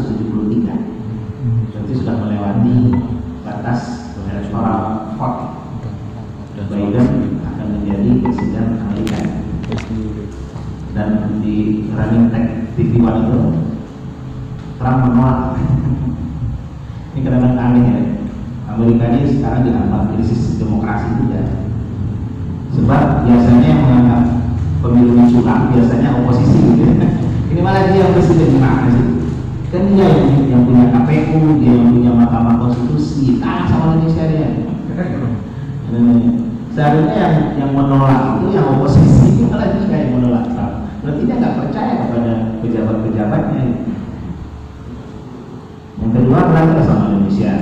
173 0.00 1.72
berarti 1.72 1.92
sudah 1.96 2.14
melewati 2.20 2.76
batas 3.44 3.80
electoral 4.30 5.12
vote 5.16 5.60
Biden 6.70 7.40
akan 7.42 7.66
menjadi 7.82 8.10
presiden 8.22 8.78
Amerika. 8.78 9.18
Dan 10.94 11.08
di 11.42 11.88
running 11.90 12.30
tag 12.30 12.74
TV 12.78 13.02
One 13.02 13.26
itu 13.26 13.38
Trump 14.78 14.98
menolak. 15.02 15.58
Ini 17.10 17.18
kadang-kadang 17.26 17.58
aneh 17.58 17.82
ya. 17.82 17.98
Amerika 18.70 19.02
ini 19.10 19.34
sekarang 19.34 19.66
dianggap 19.66 20.14
krisis 20.14 20.54
demokrasi 20.62 21.10
tidak 21.26 21.42
sebab 22.70 23.26
biasanya 23.26 23.66
yang 23.66 23.82
menganggap 23.82 24.22
pemilu 24.78 25.26
curang 25.26 25.74
biasanya 25.74 26.22
oposisi 26.22 26.58
gitu 26.70 26.86
ya. 26.86 27.08
ini 27.50 27.60
malah 27.66 27.90
dia 27.90 27.98
yang 28.06 28.14
presiden 28.14 28.54
gimana 28.54 28.86
sih? 28.94 29.19
Kan 29.70 29.86
dia 29.86 30.06
yang, 30.50 30.66
punya 30.66 30.90
KPU 30.90 31.62
dia 31.62 31.72
yang 31.78 31.94
punya 31.94 32.10
Mahkamah 32.10 32.58
Konstitusi 32.58 33.38
kalah 33.38 33.70
sama 33.70 34.02
Indonesia 34.02 34.26
dia. 34.26 34.48
Seharusnya 36.74 37.14
yang 37.14 37.34
yang 37.54 37.70
menolak 37.74 38.42
itu 38.42 38.54
yang 38.54 38.66
oposisi 38.78 39.46
malah 39.46 39.70
dia 39.78 39.94
yang 39.94 40.18
menolak 40.18 40.50
Trump. 40.50 40.90
Berarti 41.06 41.22
dia 41.22 41.38
nggak 41.38 41.56
percaya 41.62 41.92
kepada 42.02 42.32
pejabat-pejabatnya. 42.62 43.62
Yang 46.02 46.10
kedua 46.18 46.38
belajar 46.50 46.82
sama 46.82 47.04
Indonesia? 47.14 47.52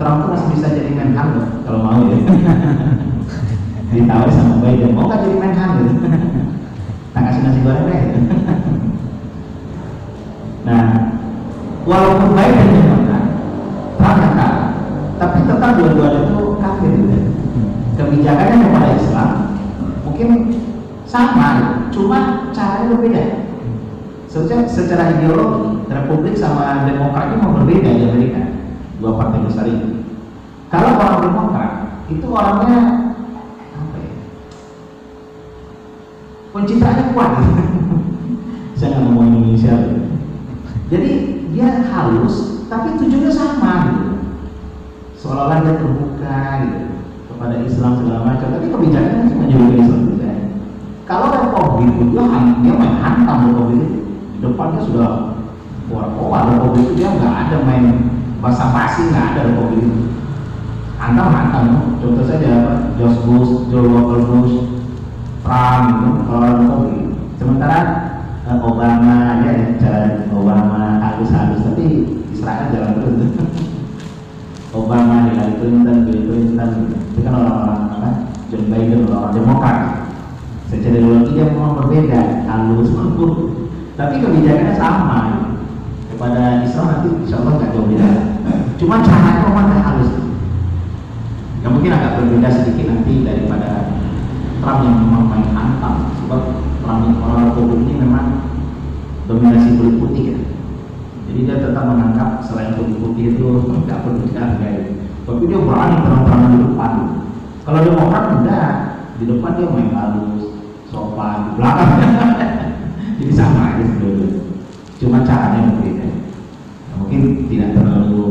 Trump 0.00 0.16
tuh 0.24 0.28
masih 0.32 0.48
bisa 0.56 0.68
jadi 0.72 0.90
Menhan 0.96 1.28
kalau 1.68 1.80
mau 1.84 2.00
ya. 2.08 2.16
Ditawari 3.92 4.32
sama 4.32 4.64
Biden 4.64 4.96
mau 4.96 5.04
nggak 5.12 5.28
jadi 5.28 5.36
Menhan 5.36 5.70
tak 7.12 7.22
kasih 7.28 7.40
nasi 7.44 7.60
goreng 7.60 7.84
deh 7.92 8.02
nah 10.62 11.14
walaupun 11.82 12.38
menang 12.38 13.26
Trump 13.98 14.18
yang 14.18 14.34
kalah 14.34 14.72
tapi 15.22 15.46
tetap 15.46 15.78
dua-duanya 15.78 16.20
itu 16.26 16.38
kafir. 16.58 16.92
Kebijakannya 17.92 18.56
kepada 18.66 18.88
Islam 18.98 19.30
mungkin 20.02 20.28
sama 21.06 21.86
cuma 21.94 22.50
caranya 22.50 22.90
berbeda. 22.90 23.22
Secara, 24.26 24.64
secara 24.64 25.12
ideologi 25.14 25.86
Republik 25.92 26.34
sama 26.34 26.88
Demokrat 26.88 27.30
itu 27.30 27.36
mau 27.38 27.54
berbeda 27.62 27.90
di 27.94 28.02
Amerika 28.08 28.42
dua 28.98 29.14
partai 29.14 29.44
besar 29.46 29.68
ini. 29.70 30.02
Kalau 30.72 30.98
orang 30.98 31.20
Demokrat 31.22 31.70
itu 32.10 32.26
orangnya 32.26 32.80
apa 33.76 33.96
ya 34.00 34.12
pencitraannya 36.50 37.04
kuat. 37.14 37.32
Saya 38.80 38.98
nggak 38.98 39.02
ngomong 39.06 39.26
Indonesia 39.30 40.01
jadi 40.92 41.12
dia 41.56 41.68
halus 41.88 42.68
tapi 42.68 43.00
tujuannya 43.00 43.32
sama 43.32 43.72
gitu. 43.88 44.10
Seolah-olah 45.16 45.58
dia 45.64 45.74
terbuka 45.80 46.40
gitu. 46.68 46.80
Kepada 47.32 47.54
Islam 47.64 47.92
segala 47.96 48.20
macam. 48.28 48.48
Tapi 48.52 48.66
kebijakannya 48.68 49.30
cuma 49.32 49.44
juga 49.48 49.74
Islam 49.80 50.00
juga 50.12 50.30
kalau 51.02 51.28
Republik 51.34 51.92
itu 51.98 52.14
dia 52.64 52.72
main 52.72 52.96
hantam 53.00 53.52
Republik 53.52 53.80
itu. 53.84 53.98
Depannya 54.40 54.80
sudah 54.80 55.10
keluar-keluar. 55.88 56.42
Republik 56.56 56.82
itu 56.88 56.94
dia 57.04 57.08
nggak 57.12 57.34
ada 57.48 57.56
main 57.68 57.84
bahasa 58.40 58.72
basi 58.72 59.10
nggak 59.10 59.26
ada 59.34 59.40
Republik 59.52 59.82
itu. 59.92 60.02
Hantam 60.96 61.28
hantam. 61.34 61.64
Contoh 62.00 62.24
saja 62.24 62.52
George 62.96 63.20
Bush, 63.26 63.52
Joe 63.68 63.88
Walker 63.90 64.20
Bush, 64.24 64.54
Trump 65.42 65.82
gitu. 65.90 66.08
Kalau 66.28 66.40
Republik 66.62 67.00
sementara 67.36 67.78
Obama 68.60 69.40
ya 69.46 69.52
jalan 69.80 70.28
Obama 70.34 71.00
halus-halus 71.00 71.64
tapi 71.64 72.04
Israel 72.34 72.68
jalan 72.74 72.92
terus 73.00 73.32
Obama, 74.72 75.28
Hillary 75.28 75.60
Clinton, 75.60 76.08
Bill 76.08 76.20
Clinton, 76.24 76.96
itu 77.12 77.20
kan 77.20 77.36
orang-orang 77.36 77.92
apa? 77.92 78.10
John 78.48 78.72
Biden, 78.72 79.04
orang 79.04 79.36
Demokrat. 79.36 79.78
Secara 80.72 80.96
ideologi 80.96 81.36
dia 81.36 81.52
memang 81.52 81.76
berbeda, 81.76 82.48
halus, 82.48 82.88
lembut, 82.96 83.34
tapi 84.00 84.24
kebijakannya 84.24 84.72
sama. 84.72 85.20
Kepada 86.08 86.64
Islam 86.64 86.84
nanti 86.88 87.08
insya 87.20 87.44
Allah 87.44 87.52
nggak 87.60 87.72
jauh 87.76 87.88
beda. 87.88 88.08
Cuma 88.80 89.04
caranya 89.04 89.44
memang 89.44 89.76
halus. 89.76 90.10
Ya 91.60 91.68
mungkin 91.68 91.92
agak 91.92 92.24
berbeda 92.24 92.48
sedikit 92.48 92.88
nanti 92.88 93.12
daripada 93.28 93.92
Trump 94.64 94.80
yang 94.88 94.96
memang 95.04 95.24
main 95.28 95.48
hantam. 95.52 96.16
Sebab 96.16 96.40
Trump 96.82 97.22
orang 97.22 97.54
Republik 97.54 97.80
ini 97.86 97.94
memang 98.02 98.26
dominasi 99.30 99.78
kulit 99.78 99.96
putih 100.02 100.24
ya. 100.34 100.38
Jadi 101.30 101.38
dia 101.48 101.56
tetap 101.62 101.84
menangkap 101.86 102.42
selain 102.44 102.74
kulit 102.74 102.98
putih 102.98 103.38
itu 103.38 103.46
nggak 103.86 104.02
perlu 104.04 104.26
dihargai 104.26 105.02
tapi 105.22 105.46
dia 105.46 105.58
berani 105.62 105.96
terang-terangan 106.02 106.50
di 106.50 106.58
depan. 106.66 106.92
Kalau 107.62 107.78
demokrat 107.80 108.24
enggak. 108.34 108.70
Di 109.20 109.24
depan 109.28 109.54
dia 109.54 109.70
main 109.70 109.90
halus 109.94 110.50
sopan 110.90 111.46
di 111.46 111.50
belakang. 111.62 111.90
Jadi 113.22 113.32
sama 113.38 113.70
aja 113.70 113.82
sebetulnya 113.86 114.42
cuma 114.98 115.18
caranya 115.22 115.70
berbeda. 115.70 116.10
Nah, 116.90 116.94
mungkin 116.98 117.20
tidak 117.46 117.70
terlalu 117.78 118.24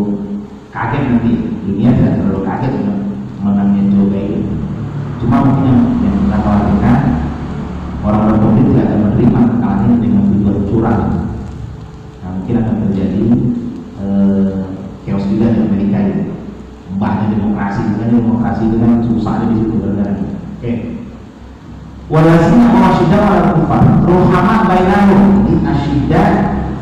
kaget 0.68 1.04
nanti. 1.08 1.32
Dunia 1.64 1.96
tidak 1.96 2.14
terlalu 2.20 2.40
kaget 2.44 2.72
dengan 2.76 2.98
menangnya 3.40 3.84
Joe 3.88 4.08
Biden. 4.12 4.44
Cuma 5.24 5.36
mungkin 5.48 5.64
yang, 5.64 5.82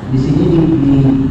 di 0.09 0.17
sini 0.17 0.49
di 0.49 0.57
di, 0.57 1.28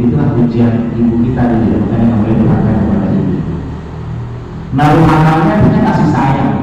begitulah 0.00 0.32
ujian 0.32 0.96
ibu 0.96 1.20
kita 1.28 1.42
di 1.60 1.76
makanya 1.76 2.04
nggak 2.08 2.20
boleh 2.24 2.36
dipakai 2.40 2.72
kepada 2.72 3.08
ibu. 3.12 3.36
Nah 4.72 4.86
ruhananya 4.96 5.54
punya 5.60 5.80
kasih 5.92 6.08
sayang. 6.08 6.54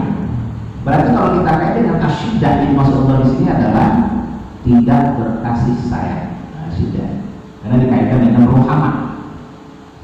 Berarti 0.82 1.10
kalau 1.14 1.30
kita 1.38 1.52
kait 1.62 1.74
dengan 1.78 1.98
asyidah 2.02 2.54
di 2.58 2.66
maksud 2.74 2.96
Allah 3.06 3.18
di 3.22 3.28
sini 3.30 3.48
adalah 3.54 3.88
tidak 4.66 5.02
berkasih 5.22 5.76
sayang. 5.86 6.26
Asyidah. 6.66 7.10
Karena 7.62 7.76
dikaitkan 7.78 8.20
dengan 8.26 8.44
ruhamah 8.50 8.96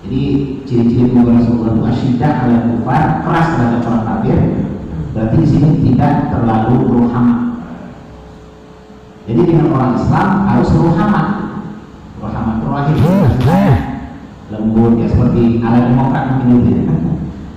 jadi 0.06 0.22
ciri-ciri 0.70 1.10
keluarga 1.10 1.42
Rasulullah 1.42 1.74
itu 1.74 1.84
asyidah 1.90 2.32
alias 2.46 2.64
kufar 2.70 3.04
keras 3.26 3.48
terhadap 3.58 3.82
orang 3.90 4.04
kafir. 4.06 4.40
Berarti 5.18 5.36
di 5.42 5.48
sini 5.50 5.70
tidak 5.82 6.14
terlalu 6.30 6.76
ruhamah 6.86 7.44
jadi 9.24 9.42
dengan 9.48 9.72
orang 9.72 9.96
Islam 9.96 10.28
harus 10.52 10.70
Ruhamah 10.76 11.43
rahim 12.44 12.98
lembut 14.52 14.92
ya 15.02 15.08
seperti 15.10 15.64
ala 15.64 15.90
demokrat 15.90 16.24
mungkin 16.36 16.62
itu 16.62 16.72
ya. 16.78 16.96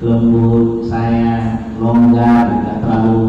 lembut 0.01 0.87
saya 0.87 1.61
longgar 1.77 2.45
tidak 2.57 2.77
terlalu 2.81 3.21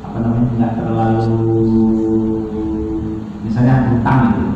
apa 0.00 0.16
namanya 0.22 0.48
tidak 0.56 0.72
terlalu 0.80 1.28
misalnya 3.44 3.90
hutang 3.92 4.20
itu. 4.32 4.46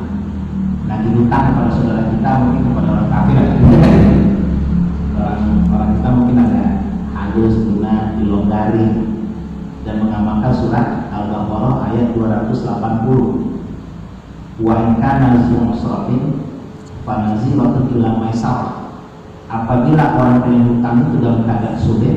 Lagi 0.84 1.08
hutang 1.12 1.42
kepada 1.52 1.70
saudara 1.72 2.02
kita 2.08 2.30
mungkin 2.40 2.62
kepada 2.70 2.88
orang 2.88 3.08
kafir 3.10 3.36
ada 3.40 3.54
orang 5.18 5.42
orang 5.68 5.90
kita 5.98 6.08
mungkin 6.12 6.36
ada 6.38 6.62
halus 7.12 7.54
lunak 7.66 8.00
dilonggari 8.16 8.88
dan 9.84 9.94
mengamalkan 10.00 10.52
surat 10.54 10.86
Al-Baqarah 11.12 11.92
ayat 11.92 12.16
280 12.16 13.43
wa 14.62 14.94
kana 15.02 15.50
zu 15.50 15.58
usratin 15.74 16.46
fanazilatun 17.02 17.90
ila 17.98 18.22
maisarah 18.22 18.94
apabila 19.50 20.14
orang 20.14 20.46
punya 20.46 20.60
hutang 20.62 20.96
itu 21.10 21.16
dalam 21.18 21.42
keadaan 21.42 21.74
sulit 21.74 22.16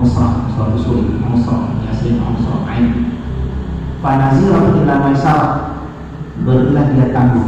musrah 0.00 0.48
suatu 0.56 0.80
sulit 0.80 1.20
musrah 1.20 1.76
yasrin 1.84 2.16
musrah 2.18 2.64
ain. 2.72 3.20
Fanazilatun 4.00 4.82
ila 4.82 4.94
maisarah 5.06 5.52
berilah 6.42 6.84
dia 6.96 7.12
tanggung 7.12 7.46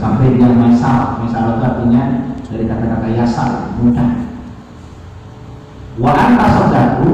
sampai 0.00 0.34
dia 0.34 0.48
masalah 0.50 1.20
masalah 1.20 1.60
itu 1.60 1.64
artinya 1.68 2.02
dari 2.48 2.64
kata-kata 2.64 3.08
yasar 3.12 3.50
mudah. 3.78 4.10
Wa 6.00 6.12
anta 6.16 6.46
sodaku 6.56 7.12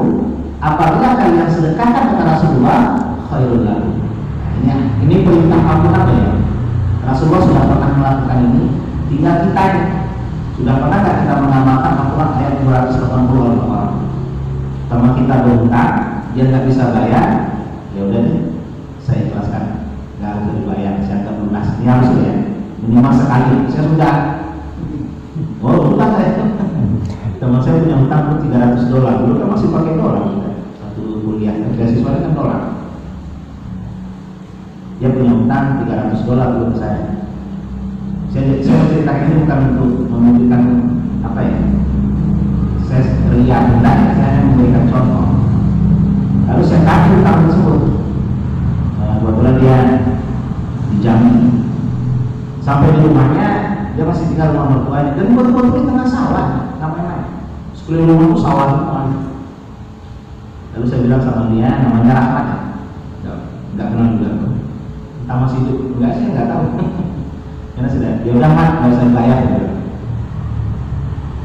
apabila 0.63 1.19
kalian 1.19 1.51
sedekahkan 1.51 2.15
kepada 2.15 2.31
Rasulullah 2.39 2.81
khairul 3.27 3.67
lakum 3.67 3.92
nah, 4.63 4.79
ini, 5.03 5.15
perintah 5.23 5.61
Al-Quran 5.61 6.07
ya 6.11 6.33
Rasulullah 7.03 7.43
sudah 7.43 7.63
pernah 7.67 7.91
melakukan 7.99 8.37
ini. 8.47 8.63
Tinggal 9.11 9.35
kita 9.47 9.63
sudah 10.55 10.75
pernah 10.79 10.97
nggak 11.03 11.17
kita 11.25 11.33
mengamalkan 11.43 11.93
Al-Quran? 11.99 12.29
Ayat 12.39 12.53
280 12.63 13.49
Al-Quran 13.51 13.89
sama 14.87 15.17
kita 15.17 15.35
berhutang 15.43 15.93
dia 16.31 16.43
nggak 16.47 16.65
bisa 16.69 16.83
bayar. 16.95 17.27
Ya 17.93 18.01
udah 18.07 18.19
deh 18.23 18.39
saya 19.03 19.19
ikhlaskan. 19.27 19.63
Nggak 20.17 20.29
harus 20.31 20.51
dibayar 20.55 20.93
saya 21.03 21.17
akan 21.27 21.35
lunas. 21.43 21.67
Ini 21.77 21.87
harus 21.91 22.09
ya. 22.23 22.33
Minimal 22.83 23.13
sekali. 23.19 23.53
Saya 23.69 23.83
sudah. 23.91 24.13
Oh 25.59 25.91
hutang 25.91 26.11
saya. 26.15 26.31
Teman 27.37 27.59
saya 27.59 27.83
punya 27.83 27.97
hutang 27.99 28.21
tuh 28.31 28.37
300 28.47 28.91
dolar. 28.91 29.13
Dulu 29.19 29.33
kan 29.35 29.47
masih 29.51 29.67
pakai 29.75 29.93
dolar 29.99 30.23
satu 30.79 31.03
kuliah. 31.27 31.55
Beasiswa 31.75 32.23
kan 32.23 32.31
dolar 32.31 32.72
dia 35.03 35.11
punya 35.11 35.35
hutang 35.35 35.83
300 35.83 36.23
dolar 36.23 36.47
dulu 36.55 36.79
saya. 36.79 37.27
Saya, 38.31 38.55
saya 38.63 38.87
cerita 38.87 39.11
ini 39.19 39.43
bukan 39.43 39.59
untuk 39.75 39.91
menunjukkan 40.07 40.61
apa 41.27 41.39
ya 41.43 41.59
saya 42.87 43.03
ria 43.35 43.57
hendak 43.67 44.15
saya 44.15 44.47
memberikan 44.47 44.87
contoh. 44.87 45.27
Lalu 46.47 46.63
saya 46.63 46.87
kasih 46.87 47.11
hutang 47.19 47.37
tersebut. 47.43 47.79
Nah, 48.95 49.15
kebetulan 49.19 49.55
dia 49.59 49.77
dijamin. 50.95 51.37
Sampai 52.63 52.95
di 52.95 53.03
rumahnya 53.03 53.47
dia 53.99 54.07
masih 54.07 54.31
tinggal 54.31 54.55
rumah 54.55 54.67
mertuanya. 54.71 55.19
Dan 55.19 55.35
betul 55.35 55.63
itu 55.67 55.79
tengah 55.83 56.07
sawah 56.07 56.47
namanya 56.79 57.27
sekeliling 57.75 58.07
rumah 58.07 58.27
itu 58.31 58.39
sawah 58.39 58.67
semua. 58.71 59.03
Lalu 60.79 60.85
saya 60.87 60.99
bilang 61.03 61.21
sama 61.27 61.51
dia 61.51 61.69
namanya 61.83 62.11
Rahmat. 62.15 62.47
Enggak 63.73 63.87
kenal 63.91 64.07
juga 64.15 64.42
masih 65.27 65.57
hidup 65.63 65.77
enggak 65.95 66.11
sih 66.19 66.25
enggak 66.31 66.47
tahu. 66.51 66.65
Karena 67.73 67.89
sudah 67.89 68.11
ya 68.21 68.31
udah 68.35 68.51
mat 68.53 68.69
nggak 68.79 68.93
usah 68.93 69.09
bayar 69.15 69.37
gitu. 69.47 69.61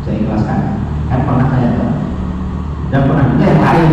saya 0.04 0.16
ikhlaskan. 0.22 0.60
Kan 1.08 1.20
pernah 1.24 1.46
saya 1.48 1.68
tahu. 1.78 1.90
Dan 2.88 3.00
pernah 3.04 3.24
juga 3.32 3.44
yang 3.44 3.62
lain 3.62 3.90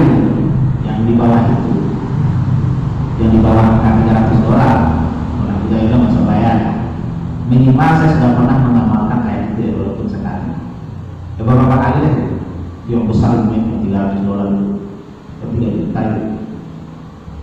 yang 0.84 0.98
di 1.06 1.14
bawah 1.14 1.42
itu. 1.48 1.74
Yang 3.22 3.30
di 3.32 3.40
bawah 3.40 3.64
angka 3.64 3.90
300 4.04 4.46
dolar. 4.46 4.78
Pernah 5.40 5.56
juga 5.64 5.76
itu 5.80 5.94
nggak 5.94 6.12
usah 6.12 6.26
bayar. 6.28 6.58
Minimal 7.46 7.92
saya 8.02 8.10
sudah 8.18 8.32
pernah 8.34 8.58
mengamalkan 8.66 9.20
kayak 9.22 9.42
itu 9.54 9.60
ya 9.62 9.72
walaupun 9.78 10.08
sekali. 10.10 10.50
Ya 11.38 11.42
beberapa 11.46 11.78
kali 11.78 11.98
deh. 12.04 12.16
Yang 12.86 13.04
besar 13.10 13.32
itu 13.48 13.90
300 13.90 14.28
dolar 14.28 14.48
itu. 14.50 14.68
Tiga 15.46 15.70
juta 15.72 16.02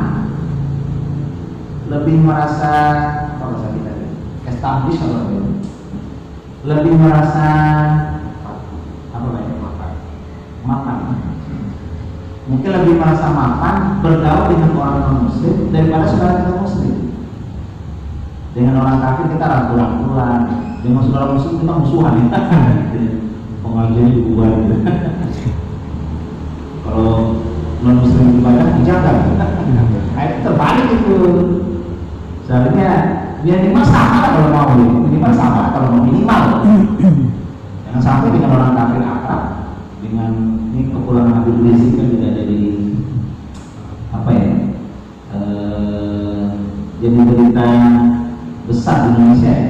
lebih 1.92 2.16
merasa 2.24 2.72
kalau 3.44 3.60
saya 3.60 3.76
kita 3.76 3.92
establish 4.48 5.04
atau 5.04 5.52
lebih 6.64 6.96
merasa 6.96 7.48
apa 9.12 9.28
namanya 9.28 9.56
makan, 9.60 9.92
makan. 10.64 10.98
Mungkin 12.48 12.72
lebih 12.72 12.94
merasa 13.04 13.28
mapan 13.36 13.76
bergaul 14.02 14.50
dengan 14.50 14.72
orang 14.76 14.98
non 15.00 15.18
muslim 15.30 15.70
daripada 15.70 16.10
saudara 16.10 16.42
kita 16.42 16.54
muslim. 16.58 16.96
Dengan 18.52 18.84
orang 18.84 19.00
kafir 19.00 19.32
kita 19.32 19.46
rangkul-rangkulan, 19.48 20.40
dengan 20.84 21.02
saudara 21.08 21.32
muslim 21.32 21.56
kita 21.62 21.74
musuhan 21.80 22.20
ya. 22.20 22.40
Pengajian 23.62 24.08
gitu. 24.12 24.32
Kalau 26.84 27.40
non 27.82 27.98
muslim 27.98 28.38
ibadah 28.38 28.78
dijaga 28.78 29.12
nah 30.14 30.24
itu 30.30 30.38
terbalik 30.46 30.88
itu 31.02 31.18
seharusnya 32.46 32.90
ya 33.42 33.58
minimal 33.58 33.82
sama 33.82 34.38
kalau 34.38 34.54
mau 34.54 34.70
minimal 34.78 35.34
sama 35.34 35.74
kalau 35.74 35.88
mau 35.98 36.02
minimal 36.06 36.62
jangan 37.90 38.02
sampai 38.06 38.38
dengan 38.38 38.54
orang 38.54 38.78
kafir 38.78 39.02
akrab 39.02 39.44
dengan 39.98 40.32
ini 40.72 40.94
kepulangan 40.94 41.42
Habib 41.42 41.58
Rizik 41.66 41.98
kan 41.98 42.06
juga 42.14 42.30
jadi 42.38 42.60
apa 44.14 44.30
ya 44.30 44.48
eh, 45.34 46.46
jadi 47.02 47.18
berita 47.18 47.68
besar 48.70 49.10
di 49.10 49.10
Indonesia 49.18 49.50
ya 49.50 49.68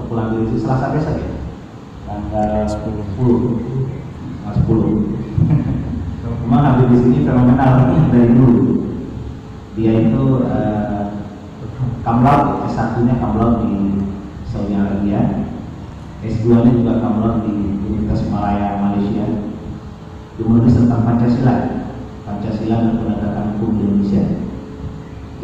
kepulangan 0.00 0.32
Habib 0.32 0.48
Rizik 0.48 0.64
Selasa 0.64 0.96
besok 0.96 1.20
ya 1.20 1.30
tanggal 2.08 2.64
10 2.64 2.80
tanggal 4.40 4.54
10 4.64 5.16
Memang 6.46 6.62
Habib 6.62 6.94
di 6.94 6.96
sini 7.02 7.18
fenomenal 7.26 7.90
dari 8.10 8.30
dulu. 8.34 8.86
Dia 9.74 9.92
itu 9.98 10.46
uh, 10.46 11.26
kamlaut 12.06 12.70
S1-nya 12.70 13.18
kamlaut 13.18 13.66
di 13.66 13.98
Saudi 14.46 14.78
Arabia, 14.78 15.50
S2-nya 16.22 16.70
juga 16.70 17.02
kamlaut 17.02 17.42
di 17.46 17.82
Universitas 17.82 18.30
Malaya 18.30 18.78
Malaysia. 18.78 19.26
Dia 20.38 20.44
menulis 20.46 20.78
tentang 20.78 21.02
Pancasila, 21.02 21.54
Pancasila 22.22 22.76
dan 22.78 22.94
penegakan 22.94 23.46
hukum 23.58 23.70
di 23.74 23.82
Indonesia. 23.82 24.24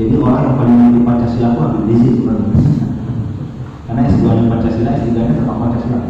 Jadi 0.02 0.18
orang 0.18 0.42
yang 0.42 0.56
paling 0.58 0.74
mengerti 0.74 1.00
Pancasila 1.06 1.46
itu 1.54 1.60
Habib 1.62 1.82
Rizik 1.86 2.12
sebenarnya. 2.18 2.58
Karena 3.86 4.00
S2 4.10 4.26
Pancasila, 4.50 4.90
S3 4.98 5.14
nya 5.14 5.34
tentang 5.38 5.58
Pancasila. 5.62 6.00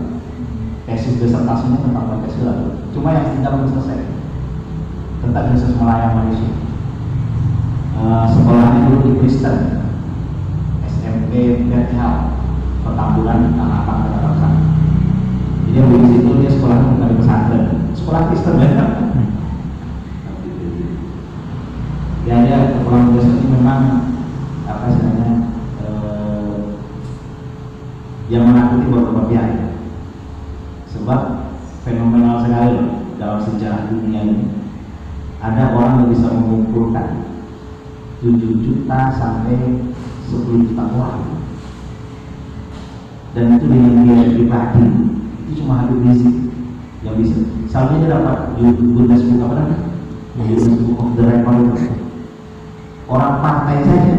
Tesis 0.88 1.20
disertasinya 1.20 1.78
tentang 1.84 2.04
Pancasila. 2.08 2.52
Cuma 2.96 3.08
yang 3.12 3.36
tinggal 3.36 3.52
belum 3.60 3.68
selesai 3.68 4.00
tentang 5.20 5.44
Yesus 5.52 5.76
melayang 5.76 6.24
manusia. 6.24 6.50
Uh, 8.00 8.24
sekolahnya 8.32 8.88
dulu 8.88 8.98
di 9.04 9.12
Kristen, 9.20 9.56
SMP 10.88 11.68
Bethel, 11.68 12.12
Petamburan, 12.82 13.52
Tanah 13.54 13.78
Abang, 13.84 14.08
Jakarta. 14.08 14.48
Jadi 15.68 15.76
yang 15.76 15.92
di 15.92 16.08
situ 16.16 16.30
dia 16.40 16.50
sekolahnya 16.50 16.96
bukan 16.96 17.10
di 17.12 17.16
pesantren, 17.20 17.64
sekolah 17.92 18.20
Kristen 18.32 18.56
ya. 18.56 18.86
Ya 22.22 22.38
dia 22.46 22.78
sekolah 22.78 23.10
Kristen 23.10 23.34
ini 23.42 23.46
memang 23.50 24.14
apa 24.62 24.94
istilahnya 24.94 25.30
eh, 25.82 26.54
yang 28.30 28.46
menakuti 28.46 28.86
beberapa 28.94 29.26
pihak 29.26 29.74
sebab 30.86 31.50
fenomenal 31.82 32.46
sekali 32.46 32.78
dalam 33.18 33.42
sejarah 33.42 33.90
dunia 33.90 34.22
ini. 34.22 34.46
Ada 35.42 35.74
orang 35.74 36.06
yang 36.06 36.08
bisa 36.14 36.30
mengumpulkan 36.30 37.26
7 38.22 38.38
juta 38.38 39.00
sampai 39.18 39.82
10 40.30 40.66
juta 40.70 40.84
orang. 40.94 41.42
Dan 43.34 43.58
itu 43.58 43.66
dengan 43.66 44.06
biaya 44.06 44.30
pribadi 44.30 44.84
itu 45.50 45.58
cuma 45.58 45.82
Habib 45.82 46.06
Rizik 46.06 46.54
yang 47.02 47.18
bisa. 47.18 47.50
Soalnya 47.66 48.06
dia 48.06 48.14
dapat 48.14 48.38
Guinness 48.62 49.26
Book 49.26 49.42
apa 49.42 49.54
namanya? 49.58 49.78
Guinness 50.38 50.70
Book 50.70 51.02
of 51.02 51.10
the 51.18 51.24
Record 51.26 52.01
orang 53.12 53.44
partai 53.44 53.84
saja. 53.84 54.16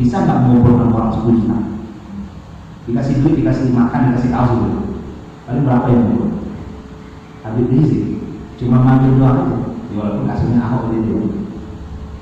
Bisa 0.00 0.24
nggak 0.24 0.40
mengumpulkan 0.44 0.92
orang 0.92 1.12
10 1.12 1.40
juta 1.40 1.56
dikasih 2.86 3.14
duit, 3.22 3.34
dikasih 3.42 3.74
makan, 3.74 4.14
dikasih 4.14 4.30
kaos 4.30 4.50
gitu. 4.54 4.80
Paling 5.46 5.62
berapa 5.66 5.86
yang 5.90 6.02
ngumpul? 6.06 6.30
Habib 7.42 7.70
Rizik 7.70 8.02
cuma 8.58 8.82
manggil 8.82 9.18
doang 9.18 9.36
aja. 9.42 9.58
Ya 9.86 9.94
walaupun 10.02 10.26
kasusnya 10.26 10.60
Ahok 10.66 10.90
itu 10.94 11.46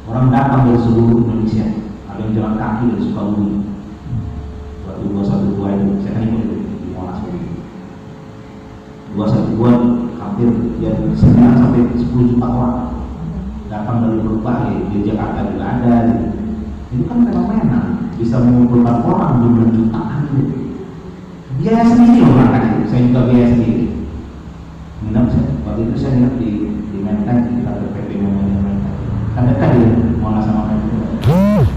orang 0.04 0.28
datang 0.28 0.68
dari 0.68 0.80
seluruh 0.80 1.24
Indonesia. 1.24 1.66
Ada 2.09 2.20
yang 2.28 2.33
jalan 2.37 2.54
kaki 2.61 2.83
dari 2.92 3.02
Sukabumi. 3.04 3.57
Waktu 4.85 5.04
dua 5.09 5.24
satu 5.24 5.46
dua 5.57 5.68
itu 5.80 6.04
saya 6.04 6.12
kan 6.20 6.28
ikut 6.28 6.48
di 6.80 6.88
Monas 6.92 7.24
itu 7.24 7.38
dua 9.16 9.26
satu 9.30 9.48
dua 9.57 9.70
hampir 10.20 10.48
ya 10.80 10.92
sembilan 11.16 11.52
sampai 11.57 11.80
sepuluh 11.96 12.24
juta 12.35 12.46
orang 12.48 12.76
datang 13.75 14.07
dari 14.07 14.19
berbagai 14.23 14.77
di 14.95 14.99
Jakarta 15.03 15.51
juga 15.51 15.67
ada 15.67 15.95
gitu. 16.07 16.27
itu 16.95 17.03
kan 17.11 17.27
fenomena 17.27 17.81
bisa 18.15 18.39
mengumpulkan 18.39 19.03
orang 19.03 19.43
jumlah 19.43 19.69
jutaan 19.75 20.31
gitu. 20.31 20.57
Biaya 21.59 21.83
sendiri 21.83 22.23
loh 22.23 22.39
itu 22.55 22.87
saya 22.87 23.03
juga 23.11 23.21
biaya 23.27 23.47
sendiri. 23.51 23.87
Minum 25.03 25.27
saya 25.27 25.43
waktu 25.67 25.81
itu 25.91 25.95
saya 25.99 26.13
ingat 26.23 26.35
di 26.39 26.51
di 26.95 26.99
Menteng 27.03 27.51
di 27.51 27.67
kantor 27.67 27.91
PP 27.99 28.23
namanya 28.23 28.59
Menteng. 28.63 28.97
Kan 29.35 29.43
dekat 29.51 29.71
ya 29.75 29.89
Monas 30.23 30.47
sama 30.47 30.71
Menteng. 30.71 31.03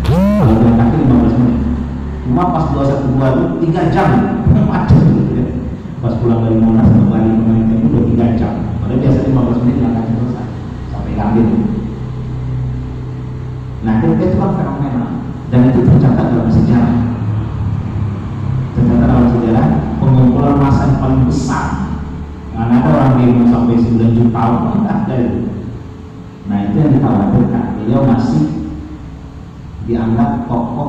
Kalau 0.06 0.54
jalan 0.54 0.78
kaki 0.78 0.96
15 1.02 1.40
menit. 1.42 1.62
Cuma 2.30 2.44
pas 2.54 2.66
212 2.78 3.66
itu 3.66 3.74
3 3.74 3.94
jam. 3.94 4.10
Macet 4.70 5.02
gitu. 5.02 5.32
Ya 5.34 5.46
pas 5.98 6.14
pulang 6.22 6.46
dari 6.46 6.62
Monas 6.62 6.86
ke 6.94 7.02
Bali 7.10 7.30
ke 7.34 7.42
Menteng 7.42 7.80
itu 7.82 7.88
udah 7.90 8.06
3 8.06 8.38
jam 8.38 8.66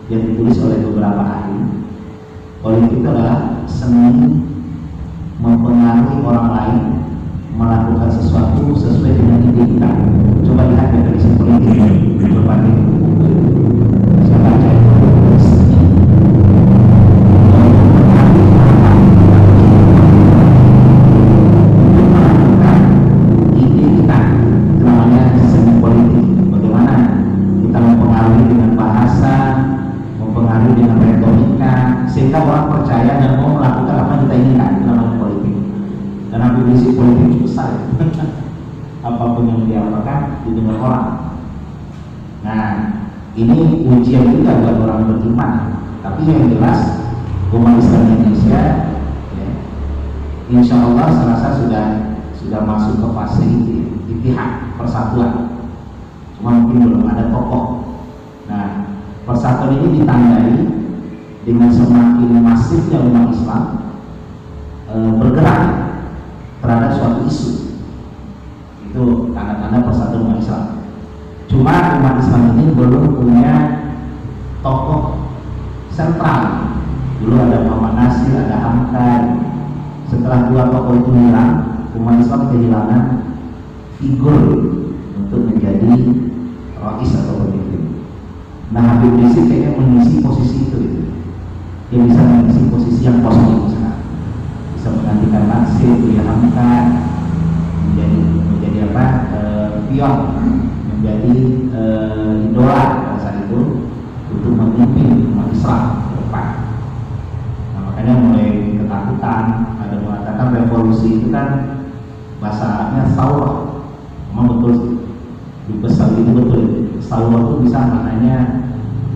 yang 0.07 0.21
ditulis 0.31 0.57
oleh 0.63 0.79
beberapa 0.87 1.21
ahli. 1.21 1.83
Politik 2.63 3.03
adalah 3.03 3.67
seni 3.67 4.49
figur 84.11 84.43
untuk 85.15 85.39
menjadi 85.47 85.95
rais 86.75 87.11
atau 87.15 87.47
pemimpin. 87.47 88.03
Nah 88.75 88.83
Habib 88.83 89.15
Rizik 89.23 89.47
kayaknya 89.47 89.79
mengisi 89.79 90.19
posisi 90.19 90.67
itu, 90.67 90.75
gitu. 90.83 91.01
dia 91.87 91.99
bisa 92.03 92.19
mengisi 92.19 92.67
posisi 92.67 93.01
yang 93.07 93.23
kosong 93.23 93.71
sekarang, 93.71 94.03
bisa 94.75 94.87
menggantikan 94.91 95.43
Nasir, 95.47 95.95
dia 96.03 96.23
Hamka, 96.27 96.71
menjadi 97.87 98.19
menjadi 98.51 98.77
apa? 98.91 99.05
E, 99.31 99.39
pion, 99.87 100.15
menjadi 100.91 101.35
e, 101.71 101.81
idola 102.51 102.83
pada 103.07 103.17
saat 103.19 103.47
itu 103.47 103.87
untuk 104.27 104.51
memimpin 104.59 105.31
umat 105.31 105.55
Islam 105.55 105.83
ke 106.11 106.13
depan. 106.27 106.47
Nah, 107.75 107.79
makanya 107.91 108.13
mulai 108.19 108.75
ketakutan, 108.75 109.43
ada 109.79 109.95
mengatakan 110.03 110.47
revolusi 110.55 111.19
itu 111.19 111.27
kan 111.31 111.47
bahasa 112.39 112.65
Arabnya 112.65 113.03
saurah 113.13 113.70
memang 114.31 114.47
betul. 114.63 115.03
Di 115.67 115.73
besar 115.83 116.15
itu 116.15 116.31
betul. 116.31 116.63
Saurah 117.03 117.43
itu 117.43 117.67
bisa 117.67 117.79
maknanya 117.91 118.35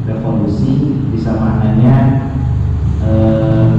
revolusi 0.06 1.00
bisa 1.16 1.40
maknanya 1.40 1.96
e, 3.00 3.12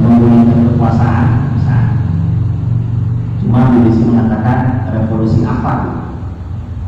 memulihkan 0.01 0.72
kekuasaan 0.72 1.55
bisa. 1.55 1.79
Cuma 3.44 3.77
BBC 3.77 4.09
mengatakan 4.09 4.88
revolusi 4.96 5.44
apa? 5.44 6.09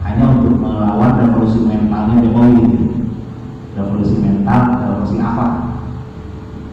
Hanya 0.09 0.25
untuk 0.41 0.57
melawan 0.57 1.21
revolusi 1.21 1.69
mentalnya 1.69 2.25
Jokowi. 2.25 2.65
Revolusi 3.77 4.17
mental 4.19 4.61
revolusi 4.83 5.21
apa? 5.21 5.47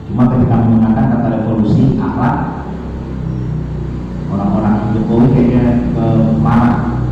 Cuma 0.08 0.32
ketika 0.32 0.56
menggunakan 0.64 1.06
kata 1.12 1.28
revolusi 1.28 2.00
akhlak 2.00 2.36
orang-orang 4.32 4.96
Jokowi 4.96 5.28
kayaknya 5.36 5.64
ke 5.92 6.06
marah 6.40 7.05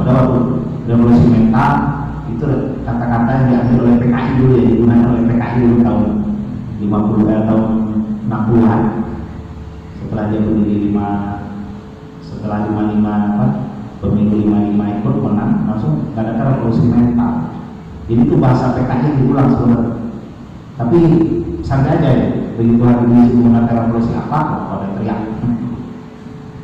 so, 0.00 0.06
pada 0.08 0.12
waktu 0.16 0.40
revolusi 0.88 1.26
mental 1.28 1.72
itu 2.32 2.48
kata-kata 2.88 3.30
yang 3.36 3.46
diambil 3.52 3.78
oleh 3.84 3.96
PKI 4.00 4.30
dulu 4.40 4.52
ya 4.56 4.64
digunakan 4.64 5.08
oleh 5.12 5.24
PKI 5.28 5.56
dulu 5.60 5.76
tahun 5.84 6.04
50 6.80 7.28
eh, 7.28 7.42
tahun 7.44 7.64
60-an 8.32 8.82
setelah 10.00 10.24
dia 10.32 10.40
berdiri 10.40 10.76
lima 10.88 11.08
setelah 12.24 12.58
55 12.72 13.04
apa 13.04 13.46
pemilu 14.00 14.34
55 14.48 14.96
ikut 15.04 15.16
menang 15.20 15.52
langsung 15.68 16.08
kadang-kadang 16.16 16.56
revolusi 16.56 16.88
mental. 16.88 17.32
Ini 18.08 18.26
tuh 18.26 18.38
bahasa 18.40 18.74
PKI 18.74 19.08
diulang 19.20 19.52
sebenarnya. 19.52 19.92
Tapi 20.80 20.98
santai 21.60 22.00
aja 22.00 22.08
ya 22.08 22.26
begitu 22.56 22.80
hari 22.82 23.04
ini 23.04 23.36
menggunakan 23.36 23.76
revolusi 23.84 24.16
apa 24.16 24.40
pada 24.72 24.86
teriak. 24.96 25.20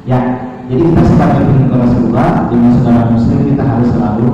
Ya, 0.06 0.45
jadi 0.66 0.82
kita 0.82 1.02
sebagai 1.06 1.46
pengikut 1.46 1.78
Rasulullah 1.78 2.50
dengan 2.50 2.74
saudara 2.74 3.06
Muslim 3.14 3.38
kita 3.46 3.62
harus 3.62 3.86
selalu 3.94 4.28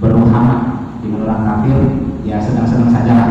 bermuhammad 0.00 0.60
dengan 1.04 1.28
orang 1.28 1.42
kafir 1.44 1.78
ya 2.24 2.40
sedang-sedang 2.40 2.88
saja 2.88 3.12
lah. 3.12 3.30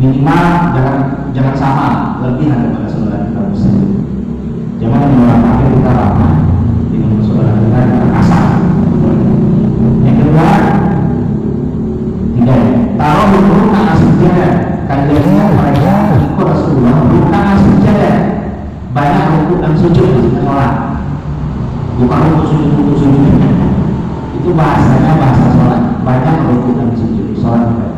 Minimal 0.00 0.72
jangan 0.72 0.96
jangan 1.36 1.54
sama 1.60 1.88
lebih 2.24 2.48
daripada 2.48 2.88
saudara 2.88 3.28
kita 3.28 3.40
Muslim. 3.44 3.76
Jangan 4.80 5.00
dengan 5.04 5.24
orang 5.28 5.42
kafir 5.44 5.68
kita 5.76 5.90
ramah 5.92 6.34
dengan 6.88 7.10
saudara 7.20 7.52
kita 7.60 7.78
kita 7.84 8.06
kasar. 8.08 8.44
Yang 10.00 10.16
kedua, 10.24 10.48
tiga 12.40 12.56
taruh 12.96 13.28
itu 13.36 13.54
aslinya 13.68 14.36
kajiannya 14.88 15.44
mereka 15.60 15.92
ikut 16.24 16.46
Rasulullah 16.56 16.96
bukan 17.04 17.42
aslinya 17.52 17.96
banyak 18.96 19.24
rukuk 19.28 19.58
dan 19.60 19.72
sujud 19.76 20.08
di 20.24 20.32
sholat 20.32 20.87
bukan 21.98 22.18
rukuk 22.30 22.46
sujud 22.46 22.70
rukuk 22.78 22.96
sujud. 23.02 23.34
Itu 24.38 24.48
bahasanya 24.54 25.18
bahasa 25.18 25.46
sholat. 25.52 25.82
Banyak 26.06 26.36
rukuk 26.46 26.72
dan 26.78 26.88
sujud 26.94 27.34
sholat 27.34 27.88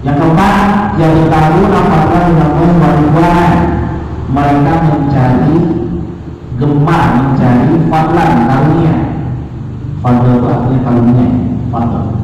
yang 0.00 0.16
keempat 0.16 0.96
yang 0.96 1.28
tahu 1.28 1.60
apakah 1.68 2.20
dilakukan 2.32 2.72
wariwan 2.80 3.52
mereka 4.32 4.72
mencari 4.88 5.56
gemar 6.56 7.04
mencari 7.20 7.72
fadlan 7.92 8.30
karunia. 8.48 8.94
Fadl 10.00 10.40
itu 10.40 10.46
artinya 10.48 10.78
karunia 10.80 11.26
fadl. 11.68 12.16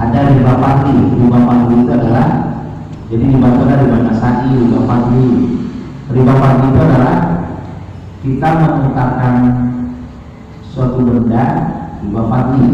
Ada 0.00 0.32
riba 0.32 0.52
fadli 0.56 0.96
riba 1.20 1.38
fadli 1.44 1.74
itu 1.84 1.92
adalah 1.92 2.28
jadi 3.12 3.24
riba 3.28 3.46
itu 3.52 3.60
ada 3.68 3.74
riba 3.84 3.98
nasai 4.08 4.48
riba 4.48 4.80
fadli 4.88 5.28
Riba 6.10 6.34
fardhi 6.42 6.66
itu 6.74 6.80
adalah 6.82 7.29
kita 8.20 8.48
menukarkan 8.52 9.34
suatu 10.68 11.00
benda 11.00 11.44
fardhi 12.04 12.68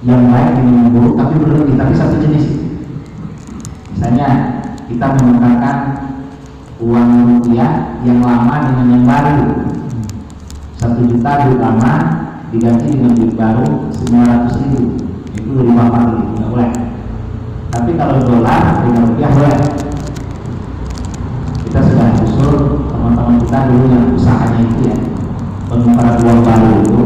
yang 0.00 0.32
baik 0.32 0.50
dengan 0.56 0.74
yang 0.80 0.88
buruk 0.96 1.14
tapi 1.20 1.34
berlebih 1.44 1.76
tapi 1.76 1.92
satu 1.92 2.16
jenis. 2.24 2.46
Misalnya 3.92 4.28
kita 4.88 5.06
menukarkan 5.20 5.76
uang 6.80 7.08
rupiah 7.36 8.00
yang 8.00 8.24
lama 8.24 8.72
dengan 8.72 8.86
yang 8.96 9.04
baru. 9.04 9.38
Satu 10.76 11.04
juta 11.04 11.48
duit 11.48 11.60
lama 11.60 11.92
diganti 12.48 12.96
dengan 12.96 13.12
duit 13.12 13.36
baru 13.36 13.92
sembilan 13.92 14.24
ratus 14.24 14.54
ribu. 14.64 14.82
Itu 15.36 15.50
riba 15.52 15.84
fardhi 15.92 16.22
nggak 16.32 16.48
boleh. 16.48 16.72
Tapi 17.76 17.90
kalau 18.00 18.24
dolar 18.24 18.88
dengan 18.88 19.02
rupiah 19.04 19.30
boleh 19.36 19.56
teman-teman 23.26 23.42
kita 23.42 23.58
dulu 23.66 23.84
yang 23.90 24.06
usahanya 24.14 24.58
itu 24.62 24.78
ya. 24.86 24.96
Penukaran 25.66 26.14
uang 26.22 26.40
baru 26.46 26.68
itu 26.78 26.98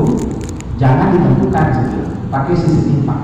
jangan 0.76 1.16
ditentukan 1.16 1.66
saja 1.72 2.00
pakai 2.28 2.52
sistem 2.52 3.00
infak 3.00 3.20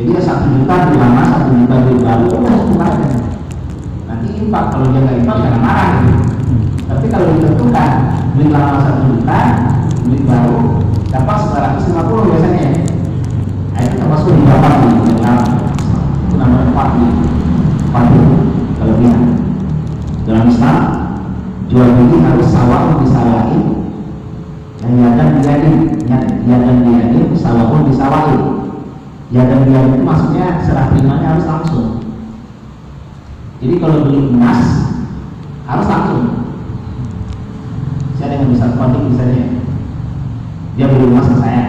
jadi 0.00 0.16
ya 0.16 0.20
satu 0.24 0.48
juta 0.48 0.88
di 0.88 0.96
lama 0.96 1.22
satu 1.28 1.52
juta 1.60 1.76
di 1.84 2.00
baru 2.00 2.24
udah 2.40 2.56
tukar 2.64 2.92
nanti 4.08 4.26
infak 4.40 4.64
kalau 4.72 4.86
dia 4.96 5.00
nggak 5.04 5.16
infak 5.20 5.36
jangan 5.44 5.60
marah 5.60 5.88
gitu. 6.00 6.16
tapi 6.88 7.04
kalau 7.12 7.26
ditentukan 7.36 7.90
duit 8.32 8.48
lama 8.48 8.76
satu 8.80 9.02
juta 9.12 9.38
duit 10.08 10.22
baru 10.24 10.56
dapat 11.12 11.36
950 11.52 12.28
biasanya. 12.32 12.66
Nah, 13.74 13.80
itu 13.82 13.94
termasuk 13.98 14.30
di 14.30 14.42
bawah 14.46 14.72
itu 14.88 16.34
namanya 16.38 16.70
fakir 16.72 17.10
fakir 17.92 18.24
kelebihan 18.78 19.22
dalam 20.24 20.44
Islam 20.48 20.99
jual 21.70 21.86
beli 21.86 22.18
harus 22.18 22.50
sawah 22.50 22.98
disawahi 22.98 23.60
dan 24.82 24.92
yadan 24.98 25.28
diyadin 25.38 25.76
yadan 26.50 26.76
diyadin 26.82 27.30
sawahun 27.38 27.86
disawahi 27.86 28.38
yadan 29.30 29.70
diyadin 29.70 29.94
itu 29.94 30.02
maksudnya 30.02 30.58
serah 30.66 30.90
terimanya 30.90 31.38
harus 31.38 31.46
langsung. 31.46 32.02
Jadi 33.62 33.74
kalau 33.78 34.02
beli 34.02 34.34
emas 34.34 34.60
harus 35.70 35.86
langsung. 35.86 36.24
Saya 38.18 38.36
dengan 38.36 38.52
bisa 38.52 38.74
kondik 38.74 39.06
misalnya? 39.06 39.62
Dia 40.74 40.90
beli 40.90 41.06
emas 41.06 41.30
ke 41.30 41.36
saya. 41.38 41.64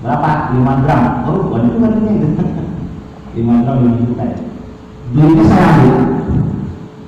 Berapa? 0.00 0.56
5 0.56 0.82
gram. 0.82 1.02
Oh 1.28 1.52
waduh 1.52 1.68
itu 1.68 1.78
harganya 1.84 2.12
itu 2.16 2.28
5 3.36 3.62
gram 3.62 3.76
5 3.84 4.00
juta 4.00 4.24
duitnya 5.12 5.44
saya 5.44 5.64
ambil 5.70 5.96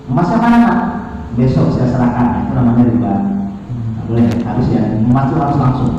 emasnya 0.07 0.37
mana 0.39 0.59
pak 0.63 0.79
besok 1.37 1.75
saya 1.75 1.91
serahkan 1.93 2.49
itu 2.49 2.53
namanya 2.57 2.83
riba. 2.89 3.15
Nah, 3.99 4.03
boleh 4.09 4.25
harus 4.47 4.67
ya. 4.73 4.83
Itu 4.97 5.35
harus 5.37 5.59
langsung. 5.59 5.93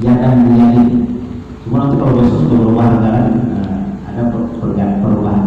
Ya 0.00 0.20
dan 0.20 0.44
diyakini 0.48 1.16
cuma 1.64 1.88
nanti 1.88 1.96
kalau 1.96 2.20
besok 2.20 2.38
sudah 2.44 2.58
berubah 2.60 2.86
negara 2.96 3.20
nah, 3.32 3.78
ada 4.08 4.22
perubahan. 4.32 5.00
Perubahan 5.00 5.44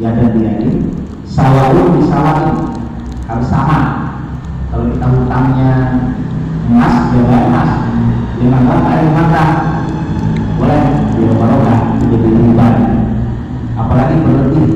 ya 0.00 0.08
dan 0.16 0.28
diyakini 0.36 0.92
sawahun 1.24 2.00
disawahin 2.00 2.48
harus 3.28 3.48
sama. 3.48 3.78
Kalau 4.70 4.84
kita 4.92 5.06
hutangnya 5.06 5.70
emas 6.68 6.96
ya 7.14 7.38
emas. 7.48 7.70
Lima 8.40 8.56
gram 8.64 8.80
bayar 8.88 9.04
lima 9.04 9.44
boleh 10.56 10.82
di 11.16 11.22
barokah 11.28 11.78
jadi 12.08 12.28
riba. 12.28 12.68
Apalagi 13.76 14.14
berlebih 14.20 14.68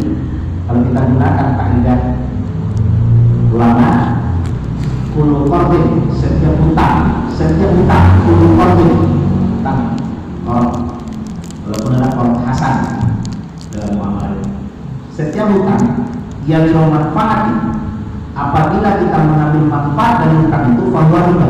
kalau 0.64 0.80
kita 0.80 1.00
gunakan 1.12 1.48
kaidah 1.60 1.98
ulama 3.54 3.90
kulu 5.14 5.46
qardin 5.46 6.10
setiap 6.10 6.58
utang 6.58 7.30
setiap 7.30 7.70
utang 7.70 8.26
kulu 8.26 8.58
qardin 8.58 8.90
utang. 9.62 9.80
Oh 10.42 10.66
walaupun 11.62 11.94
ada 11.94 12.08
qard 12.10 12.32
hasan 12.42 12.74
dalam 13.70 13.94
muamalah 13.94 14.42
setiap 15.14 15.54
utang 15.54 16.10
yang 16.50 16.66
manfaat 16.74 17.54
apabila 18.34 18.98
kita 18.98 19.18
mengambil 19.22 19.62
manfaat 19.70 20.14
dari 20.26 20.36
utang 20.50 20.74
itu 20.74 20.90
bahwa 20.90 21.18
riba 21.30 21.48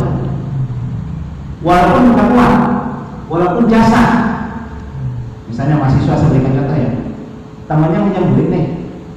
walaupun 1.65 2.13
bukan 2.13 2.29
uang 2.37 2.55
walaupun 3.33 3.65
jasa. 3.73 4.03
Misalnya 5.49 5.79
mahasiswa 5.79 6.19
saya 6.19 6.29
berikan 6.35 6.59
contoh 6.61 6.77
ya. 6.77 6.91
Temannya 7.65 8.27
duit 8.35 8.49
nih 8.51 8.65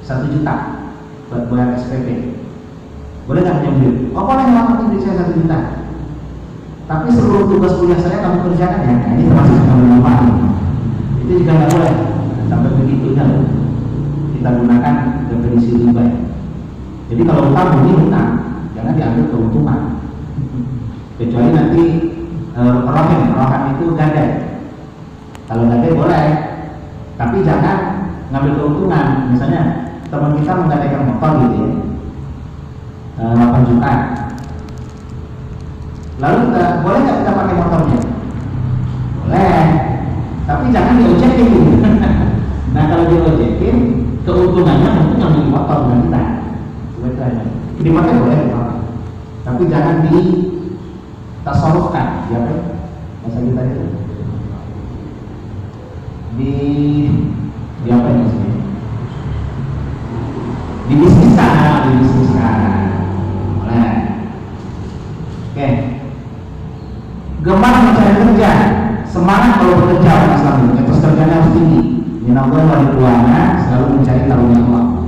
satu 0.00 0.30
juta 0.32 0.88
buat 1.28 1.50
bayar 1.52 1.76
SPP 1.76 2.37
boleh 3.28 3.40
nggak 3.44 3.60
punya 3.60 3.72
duit? 3.76 3.94
oh 4.16 4.24
boleh 4.24 4.44
nggak 4.48 4.88
duit 4.88 5.00
saya 5.04 5.14
satu 5.20 5.32
juta? 5.36 5.58
Tapi 6.88 7.06
seluruh 7.12 7.44
tugas 7.52 7.76
kuliah 7.76 8.00
saya 8.00 8.24
kamu 8.24 8.48
kerjakan 8.48 8.80
ya? 8.80 8.94
Nah, 8.96 9.10
ini 9.12 9.22
termasuk 9.28 9.60
kamu 9.68 9.84
manfaat 9.92 10.20
itu 11.20 11.32
juga 11.44 11.52
nggak 11.52 11.70
boleh. 11.76 11.94
Sampai 12.48 12.70
begitu 12.80 13.08
kan? 13.12 13.28
Kita 14.32 14.48
gunakan 14.56 14.94
definisi 15.28 15.70
riba 15.76 16.04
jadi 17.08 17.22
kalau 17.24 17.48
utang 17.48 17.68
bunyi 17.72 17.92
utang 18.04 18.28
jangan 18.76 18.92
diambil 18.96 19.24
keuntungan. 19.32 19.80
Kecuali 21.16 21.50
nanti 21.56 21.82
e, 22.52 22.62
rohen 22.84 23.62
itu 23.76 23.84
gadai 23.96 24.28
kalau 25.48 25.64
gadai 25.72 25.96
boleh. 25.96 26.26
Tapi 27.16 27.36
jangan 27.44 27.76
ngambil 28.28 28.52
keuntungan. 28.60 29.06
Misalnya 29.32 29.60
teman 30.12 30.36
kita 30.36 30.52
menggadaikan 30.52 31.08
motor 31.08 31.32
gitu 31.44 31.56
ya 31.64 31.87
Eh, 33.18 33.34
8 33.34 33.66
juta 33.66 33.92
Lalu 36.18 36.38
kita, 36.50 36.62
boleh 36.82 36.98
nggak 37.02 37.18
kita 37.22 37.30
pakai 37.30 37.54
motornya? 37.54 37.98
Boleh, 39.22 39.62
tapi 40.50 40.64
jangan 40.74 40.98
diojekin. 40.98 41.50
nah 42.74 42.82
kalau 42.90 43.06
diojekin, 43.06 43.76
keuntungannya 44.26 44.90
mungkin 44.98 45.30
di 45.30 45.42
motor 45.46 45.86
bukan 45.86 46.10
kita. 46.10 46.22
Itu 46.98 47.20
aja. 47.22 47.44
Dipakai 47.78 48.18
boleh, 48.18 48.40
tapi 49.46 49.62
jangan 49.70 50.02
di 50.10 50.18
tasarufkan, 51.46 52.26
ya 52.34 52.38
kan? 52.42 52.58
Masa 53.22 53.38
kita 53.38 53.62
itu 53.62 53.84
di 56.38 56.54
di 57.82 57.88
apa 57.90 58.08
ini 58.14 58.26
sih? 58.26 58.52
bisnis 60.90 61.34
kah? 61.38 62.67
okay. 65.58 65.72
gemar 67.42 67.74
mencari 67.82 68.12
kerja. 68.22 68.50
Semangat 69.08 69.58
kalau 69.58 69.82
bekerja 69.82 70.10
orang 70.14 70.32
Islam. 70.38 70.56
Etos 70.78 71.02
kerjanya 71.02 71.34
harus 71.42 71.50
tinggi. 71.58 71.82
Dan 72.28 72.38
Allah 72.38 72.60
wali 72.60 72.86
buana 72.94 73.40
selalu 73.66 73.98
mencari 73.98 74.28
taruh 74.28 74.52
Allah 74.52 74.98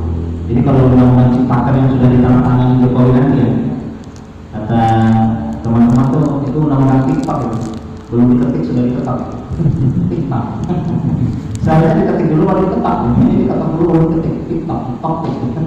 jadi 0.51 0.67
kalau 0.67 0.91
undang-undang 0.91 1.31
ciptaker 1.31 1.79
yang 1.79 1.89
sudah 1.95 2.09
ditandatangani 2.11 2.83
Jokowi 2.83 3.11
nanti 3.15 3.37
ya 3.39 3.49
kata 4.51 4.83
teman-teman 5.63 6.07
tuh 6.11 6.43
itu 6.43 6.59
undang-undang 6.59 7.07
tiktok 7.07 7.39
ya 7.39 7.51
belum 8.11 8.25
diketik 8.35 8.63
sudah 8.67 8.83
diketok. 8.91 9.19
Tiktok. 10.11 10.45
Saya 11.63 11.95
diketik 11.95 12.35
dulu 12.35 12.43
baru 12.51 12.61
diketok. 12.67 12.97
Jadi 13.23 13.35
diketok 13.47 13.69
dulu 13.79 13.85
baru 13.95 14.05
diketik. 14.11 14.35
Tiktok 14.51 14.81
tiktok. 14.99 15.67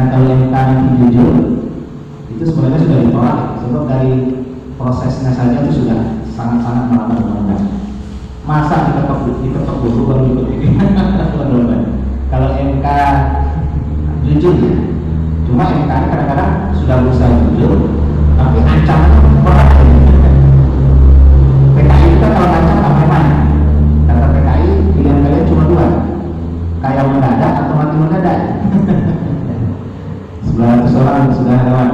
Nah 0.00 0.06
kalau 0.08 0.24
yang 0.24 0.40
kita 0.48 0.60
jujur 0.96 1.28
itu 2.32 2.42
sebenarnya 2.48 2.80
sudah 2.80 2.98
ditolak. 3.04 3.38
Sebab 3.60 3.82
dari 3.88 4.12
prosesnya 4.80 5.30
saja 5.36 5.62
itu 5.62 5.84
sudah 5.84 6.24
sangat-sangat 6.32 6.84
melanggar 6.88 7.18
undang-undang. 7.20 7.62
Masa 8.42 8.90
diketok 8.90 9.38
diketok 9.44 9.76
dulu 9.84 10.00
baru 10.10 10.22
ikut 10.32 10.46
undang-undang 11.38 12.02
kalau 12.32 12.56
MK 12.56 12.86
jujur 14.24 14.54
ya. 14.56 14.72
Cuma 15.44 15.68
MK 15.68 15.92
kadang-kadang 16.08 16.72
sudah 16.80 17.04
berusaha 17.04 17.28
jujur 17.52 17.72
tapi 18.40 18.58
ancamannya 18.64 19.40
berat. 19.44 19.68
PKI 21.76 22.06
kita 22.16 22.26
kan 22.26 22.32
kalau 22.32 22.48
ngancam 22.48 22.78
sampai 22.80 23.06
mana 23.06 23.32
kata 24.08 24.26
PKI 24.32 24.68
pilihan 24.96 25.18
kalian 25.20 25.44
cuma 25.44 25.62
dua. 25.68 25.86
Kayak 26.82 27.04
mendadak 27.12 27.52
atau 27.62 27.74
mati 27.76 27.94
mendadak. 28.00 28.38
900 30.52 31.00
orang 31.00 31.32
sudah 31.32 31.58
lewat. 31.68 31.90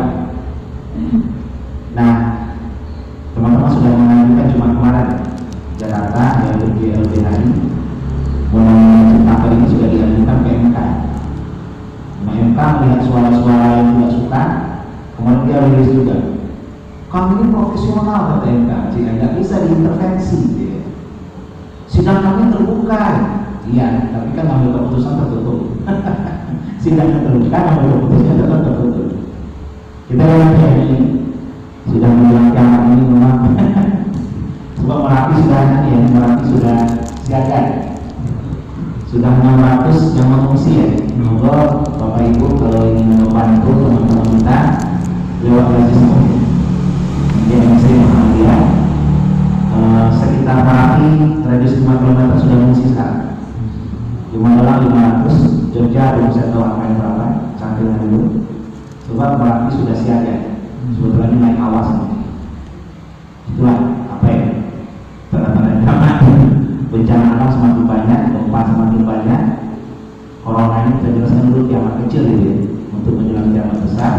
kiamat 71.68 71.94
kecil 72.04 72.22
gitu 72.24 72.42
ya, 72.48 72.56
untuk 72.96 73.12
menjelang 73.20 73.52
kiamat 73.52 73.78
besar. 73.84 74.14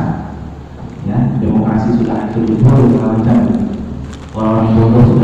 Ya, 1.09 1.17
demokrasi 1.41 1.97
sudah 1.97 2.15
hancur 2.21 2.45
lebur 2.45 2.85
macam 3.01 3.49
orang 4.37 4.77
bodoh 4.77 5.18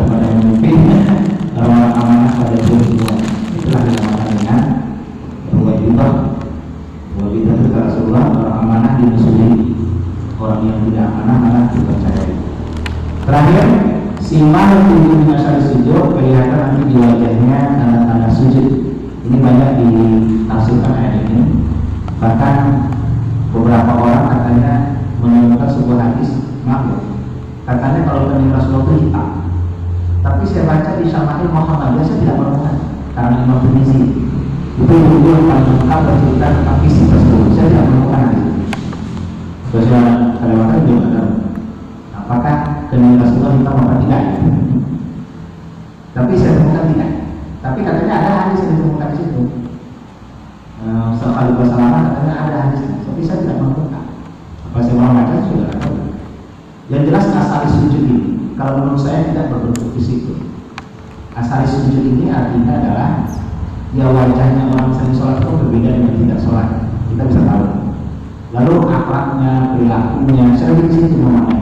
sikapnya, 69.26 69.73
perilakunya, 69.73 70.45
saya 70.53 70.69
lebih 70.78 70.86
di 70.86 70.93
situ 71.01 71.17
namanya. 71.17 71.57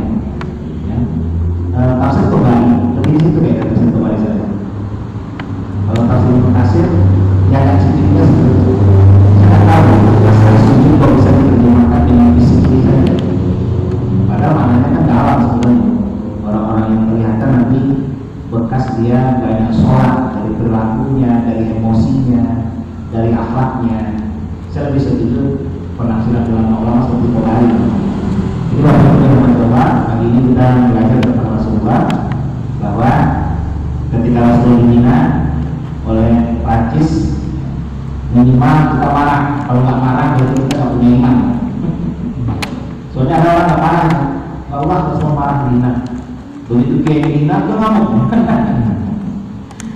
Ya. 0.83 0.97
E, 1.71 1.79
tafsir 1.95 2.25
Tuhan, 2.27 2.61
lebih 2.99 3.11
di 3.15 3.19
situ 3.23 3.39
ya. 3.39 3.72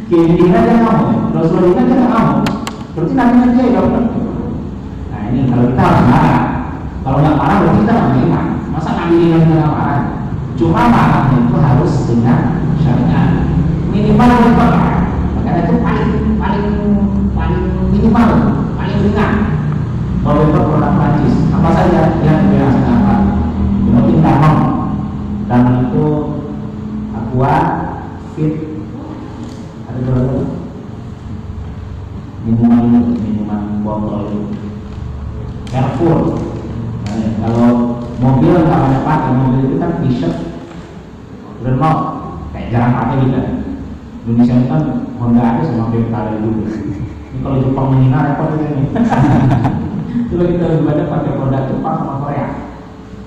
Kelebihan 0.07 0.63
dan 0.63 0.87
kamu, 0.87 1.07
kalau 1.35 1.45
sebelumnya 1.51 1.83
kan 1.83 1.99
kamu, 2.07 2.35
berarti 2.95 3.13
nanti 3.19 3.37
dia 3.59 3.75
dokter. 3.75 4.03
Nah 5.11 5.19
ini 5.27 5.51
kalau 5.51 5.63
kita 5.67 5.81
harus 5.83 6.03
marah, 6.07 6.41
kalau 7.03 7.17
nggak 7.19 7.35
marah 7.35 7.55
berarti 7.59 7.79
kita 7.83 7.91
nggak 7.91 8.23
iman. 8.23 8.45
Masa 8.71 8.89
nanti 8.95 9.15
lagi 9.19 9.43
dengan 9.51 9.67
marah? 9.67 10.01
Cuma 10.55 10.81
marah 10.87 11.27
itu 11.35 11.55
harus 11.59 11.93
dengan 12.07 12.39
syariat. 12.79 13.51
Minimal 13.91 14.31
berapa? 14.31 14.67
Makanya 15.35 15.61
itu 15.67 15.75
paling 15.83 16.11
paling 16.39 16.67
paling 17.35 17.65
minimal, 17.91 18.27
paling 18.79 18.97
ringan. 19.03 19.31
Kalau 20.23 20.41
itu 20.47 20.59
orang 20.71 20.95
Prancis, 20.95 21.35
apa 21.51 21.69
saja 21.75 21.99
yang 22.23 22.47
biasa 22.47 22.79
apa? 22.95 23.15
Mungkin 23.83 24.23
penting 24.23 24.55
dan 25.47 25.87
itu 25.91 26.07
aqua 27.11 27.55
fit 28.35 28.76
minuman 32.47 33.17
minuman 33.17 33.61
botol 33.83 34.53
Carrefour. 35.67 36.19
Nah, 37.03 37.31
kalau 37.43 37.69
mobil 38.23 38.51
nggak 38.55 38.81
banyak 38.87 39.03
pakai. 39.03 39.31
Mobil 39.35 39.61
itu 39.67 39.75
kan 39.81 39.91
t-shirt. 39.99 40.35
Renault 41.65 41.99
kayak 42.53 42.69
jarang 42.71 42.93
pakai 42.95 43.15
juga 43.25 43.41
Indonesia 44.23 44.53
itu 44.55 44.67
kan 44.69 44.81
Honda 45.17 45.41
aja 45.41 45.61
sama 45.65 45.89
BMW 45.89 46.37
dulu 46.37 46.61
ini 46.67 47.37
kalau 47.41 47.57
Jepang 47.61 47.87
menghina 47.93 48.33
repot 48.33 48.53
itu 48.53 48.65
ini. 48.65 48.83
Coba 50.27 50.43
kita 50.49 50.63
lebih 50.69 50.85
banyak 50.85 51.07
pakai 51.09 51.31
produk 51.37 51.63
Jepang 51.69 51.97
sama 52.01 52.13
Korea. 52.21 52.47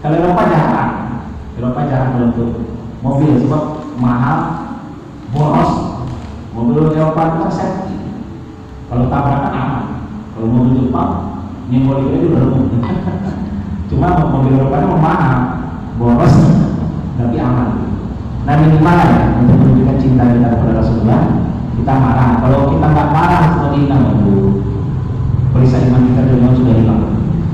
Kalau 0.00 0.16
Eropa 0.16 0.42
jarang. 0.46 0.92
Eropa 1.58 1.80
jarang 1.90 2.10
untuk 2.30 2.50
mobil 3.02 3.30
sebab 3.42 3.62
mahal 3.98 4.38
boros 5.34 5.89
mobil 6.50 6.90
Eropa 6.90 7.22
itu 7.38 7.48
safety 7.54 7.96
kalau 8.90 9.06
tabrakan 9.06 9.54
aman. 9.54 9.84
Kalau 10.34 10.46
mobil 10.50 10.82
Jepang 10.82 11.12
nyenggol 11.70 12.10
itu 12.10 12.34
lumpuh 12.34 12.82
cuma 13.90 14.18
mobil 14.34 14.58
itu 14.58 14.66
mahal 14.98 15.38
boros 15.94 16.34
tapi 17.14 17.36
aman. 17.38 17.68
Nah 18.42 18.54
minimal 18.58 18.96
ya? 18.98 19.20
Untuk 19.38 19.56
menunjukkan 19.62 19.96
cinta 20.02 20.24
kita 20.34 20.48
kepada 20.58 20.72
Rasulullah 20.82 21.22
kita 21.78 21.92
marah. 21.94 22.30
Kalau 22.42 22.74
kita 22.74 22.86
nggak 22.90 23.08
marah 23.14 23.42
Madinah 23.62 23.98
waduh 24.02 24.50
perisai 25.54 25.86
iman 25.86 26.02
kita 26.10 26.20
Allah 26.26 26.50
sudah 26.58 26.74
hilang. 26.74 27.02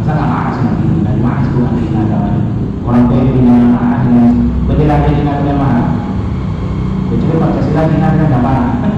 Masa 0.00 0.12
nggak 0.16 0.30
marah 0.30 0.50
sih 0.56 0.62
Nabi 0.64 0.84
dari 1.04 1.20
mana 1.20 1.40
sih 1.44 1.52
Nabi 1.60 1.80
agama 1.92 2.30
orang 2.86 3.04
tua 3.10 3.18
yang 3.18 3.30
punya 3.34 3.56
marah 3.76 4.00
bendera 4.66 4.96
Madinah 5.02 5.34
tidak 5.42 5.56
marah 5.58 5.86
kecuali 7.06 7.38
Pancasila 7.38 7.86
Madinah 7.86 8.10
kan 8.18 8.94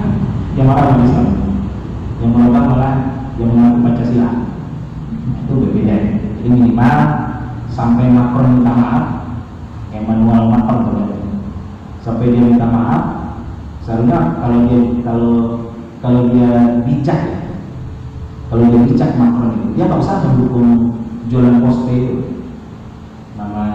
yang 0.57 0.65
marah 0.65 0.85
orang 0.91 1.05
Islam 1.05 1.27
yang 2.19 2.29
melakukan 2.35 2.63
malah 2.67 2.95
yang 3.39 3.49
mengaku 3.55 3.77
Pancasila. 3.85 4.29
Itu 5.45 5.53
berbeda. 5.55 5.97
Jadi 6.39 6.47
minimal 6.49 6.97
sampai 7.71 8.11
Macron 8.11 8.59
minta 8.59 8.73
maaf 8.75 9.05
Emmanuel 9.93 10.51
Macron 10.51 10.79
kalau 10.85 11.05
sampai 12.03 12.31
dia 12.33 12.43
minta 12.43 12.67
maaf 12.67 13.03
seharusnya 13.83 14.39
kalau 14.41 14.57
dia 14.67 14.79
kalau 15.05 15.35
kalau 15.99 16.21
dia 16.31 16.51
bijak 16.87 17.19
ya 17.19 17.39
kalau 18.49 18.63
dia 18.67 18.81
bijak 18.87 19.11
Macron 19.15 19.51
itu 19.55 19.67
dia 19.77 19.83
nggak 19.87 20.01
usah 20.01 20.25
mendukung 20.27 20.69
jualan 21.29 21.61
poste 21.61 21.93
itu. 21.93 22.15
Nama 23.37 23.65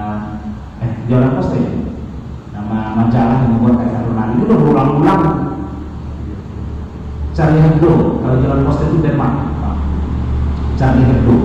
eh 0.85 0.91
jualan 1.09 1.33
poste 1.39 1.57
ya? 1.57 1.84
Itu 4.45 4.53
berulang-ulang 4.53 5.23
Charlie 7.35 7.65
Hebdo 7.65 8.23
kalau 8.23 8.37
jualan 8.39 8.63
poste 8.69 8.85
itu 8.93 8.99
Denmark 9.01 9.35
Charlie 10.77 11.09
Hebdo 11.09 11.37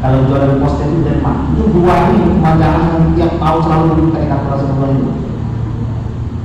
kalau 0.00 0.24
jualan 0.30 0.62
poste 0.62 0.82
itu 0.88 0.98
Denmark 1.04 1.38
itu 1.52 1.62
dua 1.74 1.94
ini 2.14 2.38
majalah 2.40 2.94
yang 2.96 3.12
tiap 3.18 3.32
tahun 3.36 3.60
selalu 3.66 3.84
begitu 3.92 4.08
kayak 4.16 4.48
Rasulullah 4.48 4.90
itu 4.96 5.30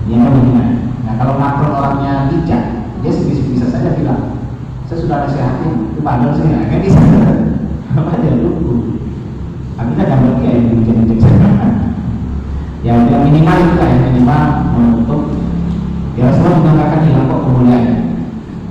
yang 0.06 0.22
kemungkinan. 0.30 0.68
Nah 1.06 1.14
kalau 1.18 1.34
Macron 1.42 1.74
orangnya 1.74 2.30
bijak, 2.30 2.64
dia 3.02 3.12
bisa, 3.12 3.42
bisa 3.50 3.66
saja 3.74 3.98
bilang, 3.98 4.38
saya 4.86 5.02
sudah 5.02 5.18
nasihatin, 5.26 5.94
itu 5.94 6.00
padahal 6.06 6.34
saya 6.38 6.46
nggak 6.46 6.70
kan 6.70 6.80
bisa. 6.86 7.02
Apa 7.96 8.12
dia 8.22 8.34
lugu? 8.38 9.02
Akhirnya 9.80 10.06
gambar 10.06 10.34
kayak 10.44 10.56
yang 10.62 10.78
bijak-bijak 10.84 11.20
saya. 11.26 11.70
Ya 12.86 13.02
udah 13.02 13.20
minimal 13.26 13.58
itu 13.66 13.76
yang 13.82 14.02
minimal 14.14 14.44
menutup. 14.78 15.22
Ya 16.16 16.32
Rasulullah 16.32 16.63
mengatakan 16.63 16.99
hilang 17.03 17.28
kok 17.28 17.41
kemuliaan. 17.43 17.95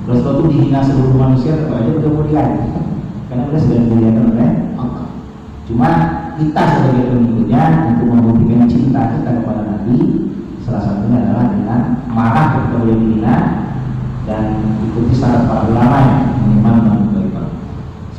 Rasulullah 0.09 0.33
itu 0.33 0.45
dihina 0.49 0.79
seluruh 0.81 1.13
manusia, 1.13 1.51
tetap 1.61 1.77
aja 1.77 1.91
udah 1.93 2.11
mulia. 2.13 2.43
Karena 3.29 3.41
kita 3.49 3.57
sudah 3.61 3.77
dimuliakan 3.85 4.23
oleh 4.33 4.49
Allah. 4.81 5.05
Cuma 5.65 5.89
kita 6.41 6.61
sebagai 6.61 7.03
pengikutnya 7.13 7.63
untuk 7.93 8.07
membuktikan 8.09 8.65
cinta 8.65 9.01
kita 9.13 9.29
kepada 9.41 9.61
Nabi 9.65 9.97
salah 10.65 10.81
satunya 10.81 11.17
adalah 11.21 11.45
dengan 11.53 11.81
marah 12.09 12.45
ketika 12.57 12.77
beliau 12.81 12.97
dihina 12.97 13.35
dan 14.25 14.43
ikuti 14.81 15.13
syarat 15.13 15.45
para 15.45 15.69
ulama 15.69 15.97
yang 16.01 16.21
minimal 16.41 16.75
mengaku 16.81 17.05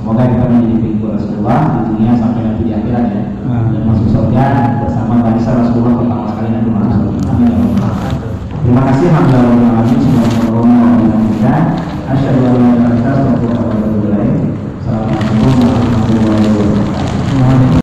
Semoga 0.06 0.22
kita 0.30 0.46
menjadi 0.46 0.76
pengikut 0.78 1.10
Rasulullah 1.18 1.58
di 1.66 1.80
dunia 1.90 2.14
sampai 2.14 2.46
nanti 2.46 2.62
di 2.62 2.72
akhirat 2.78 3.04
ya 3.10 3.22
dan 3.42 3.82
masuk 3.90 4.06
surga 4.06 4.44
bersama 4.86 5.18
barisan 5.18 5.66
Rasulullah 5.66 5.98
pertama 5.98 6.30
sekali 6.30 6.48
Nabi 6.54 6.68
Muhammad 6.70 7.15
Terima 8.66 8.82
kasih 8.82 9.14
hamba 9.14 9.38
wa 9.46 9.78
amin 9.78 9.94
subhanallahi 9.94 10.50
wa 10.50 10.98
bihamdika 10.98 11.54
asyhadu 12.10 12.50
an 12.50 12.82
la 12.82 12.90
ilaha 12.98 13.86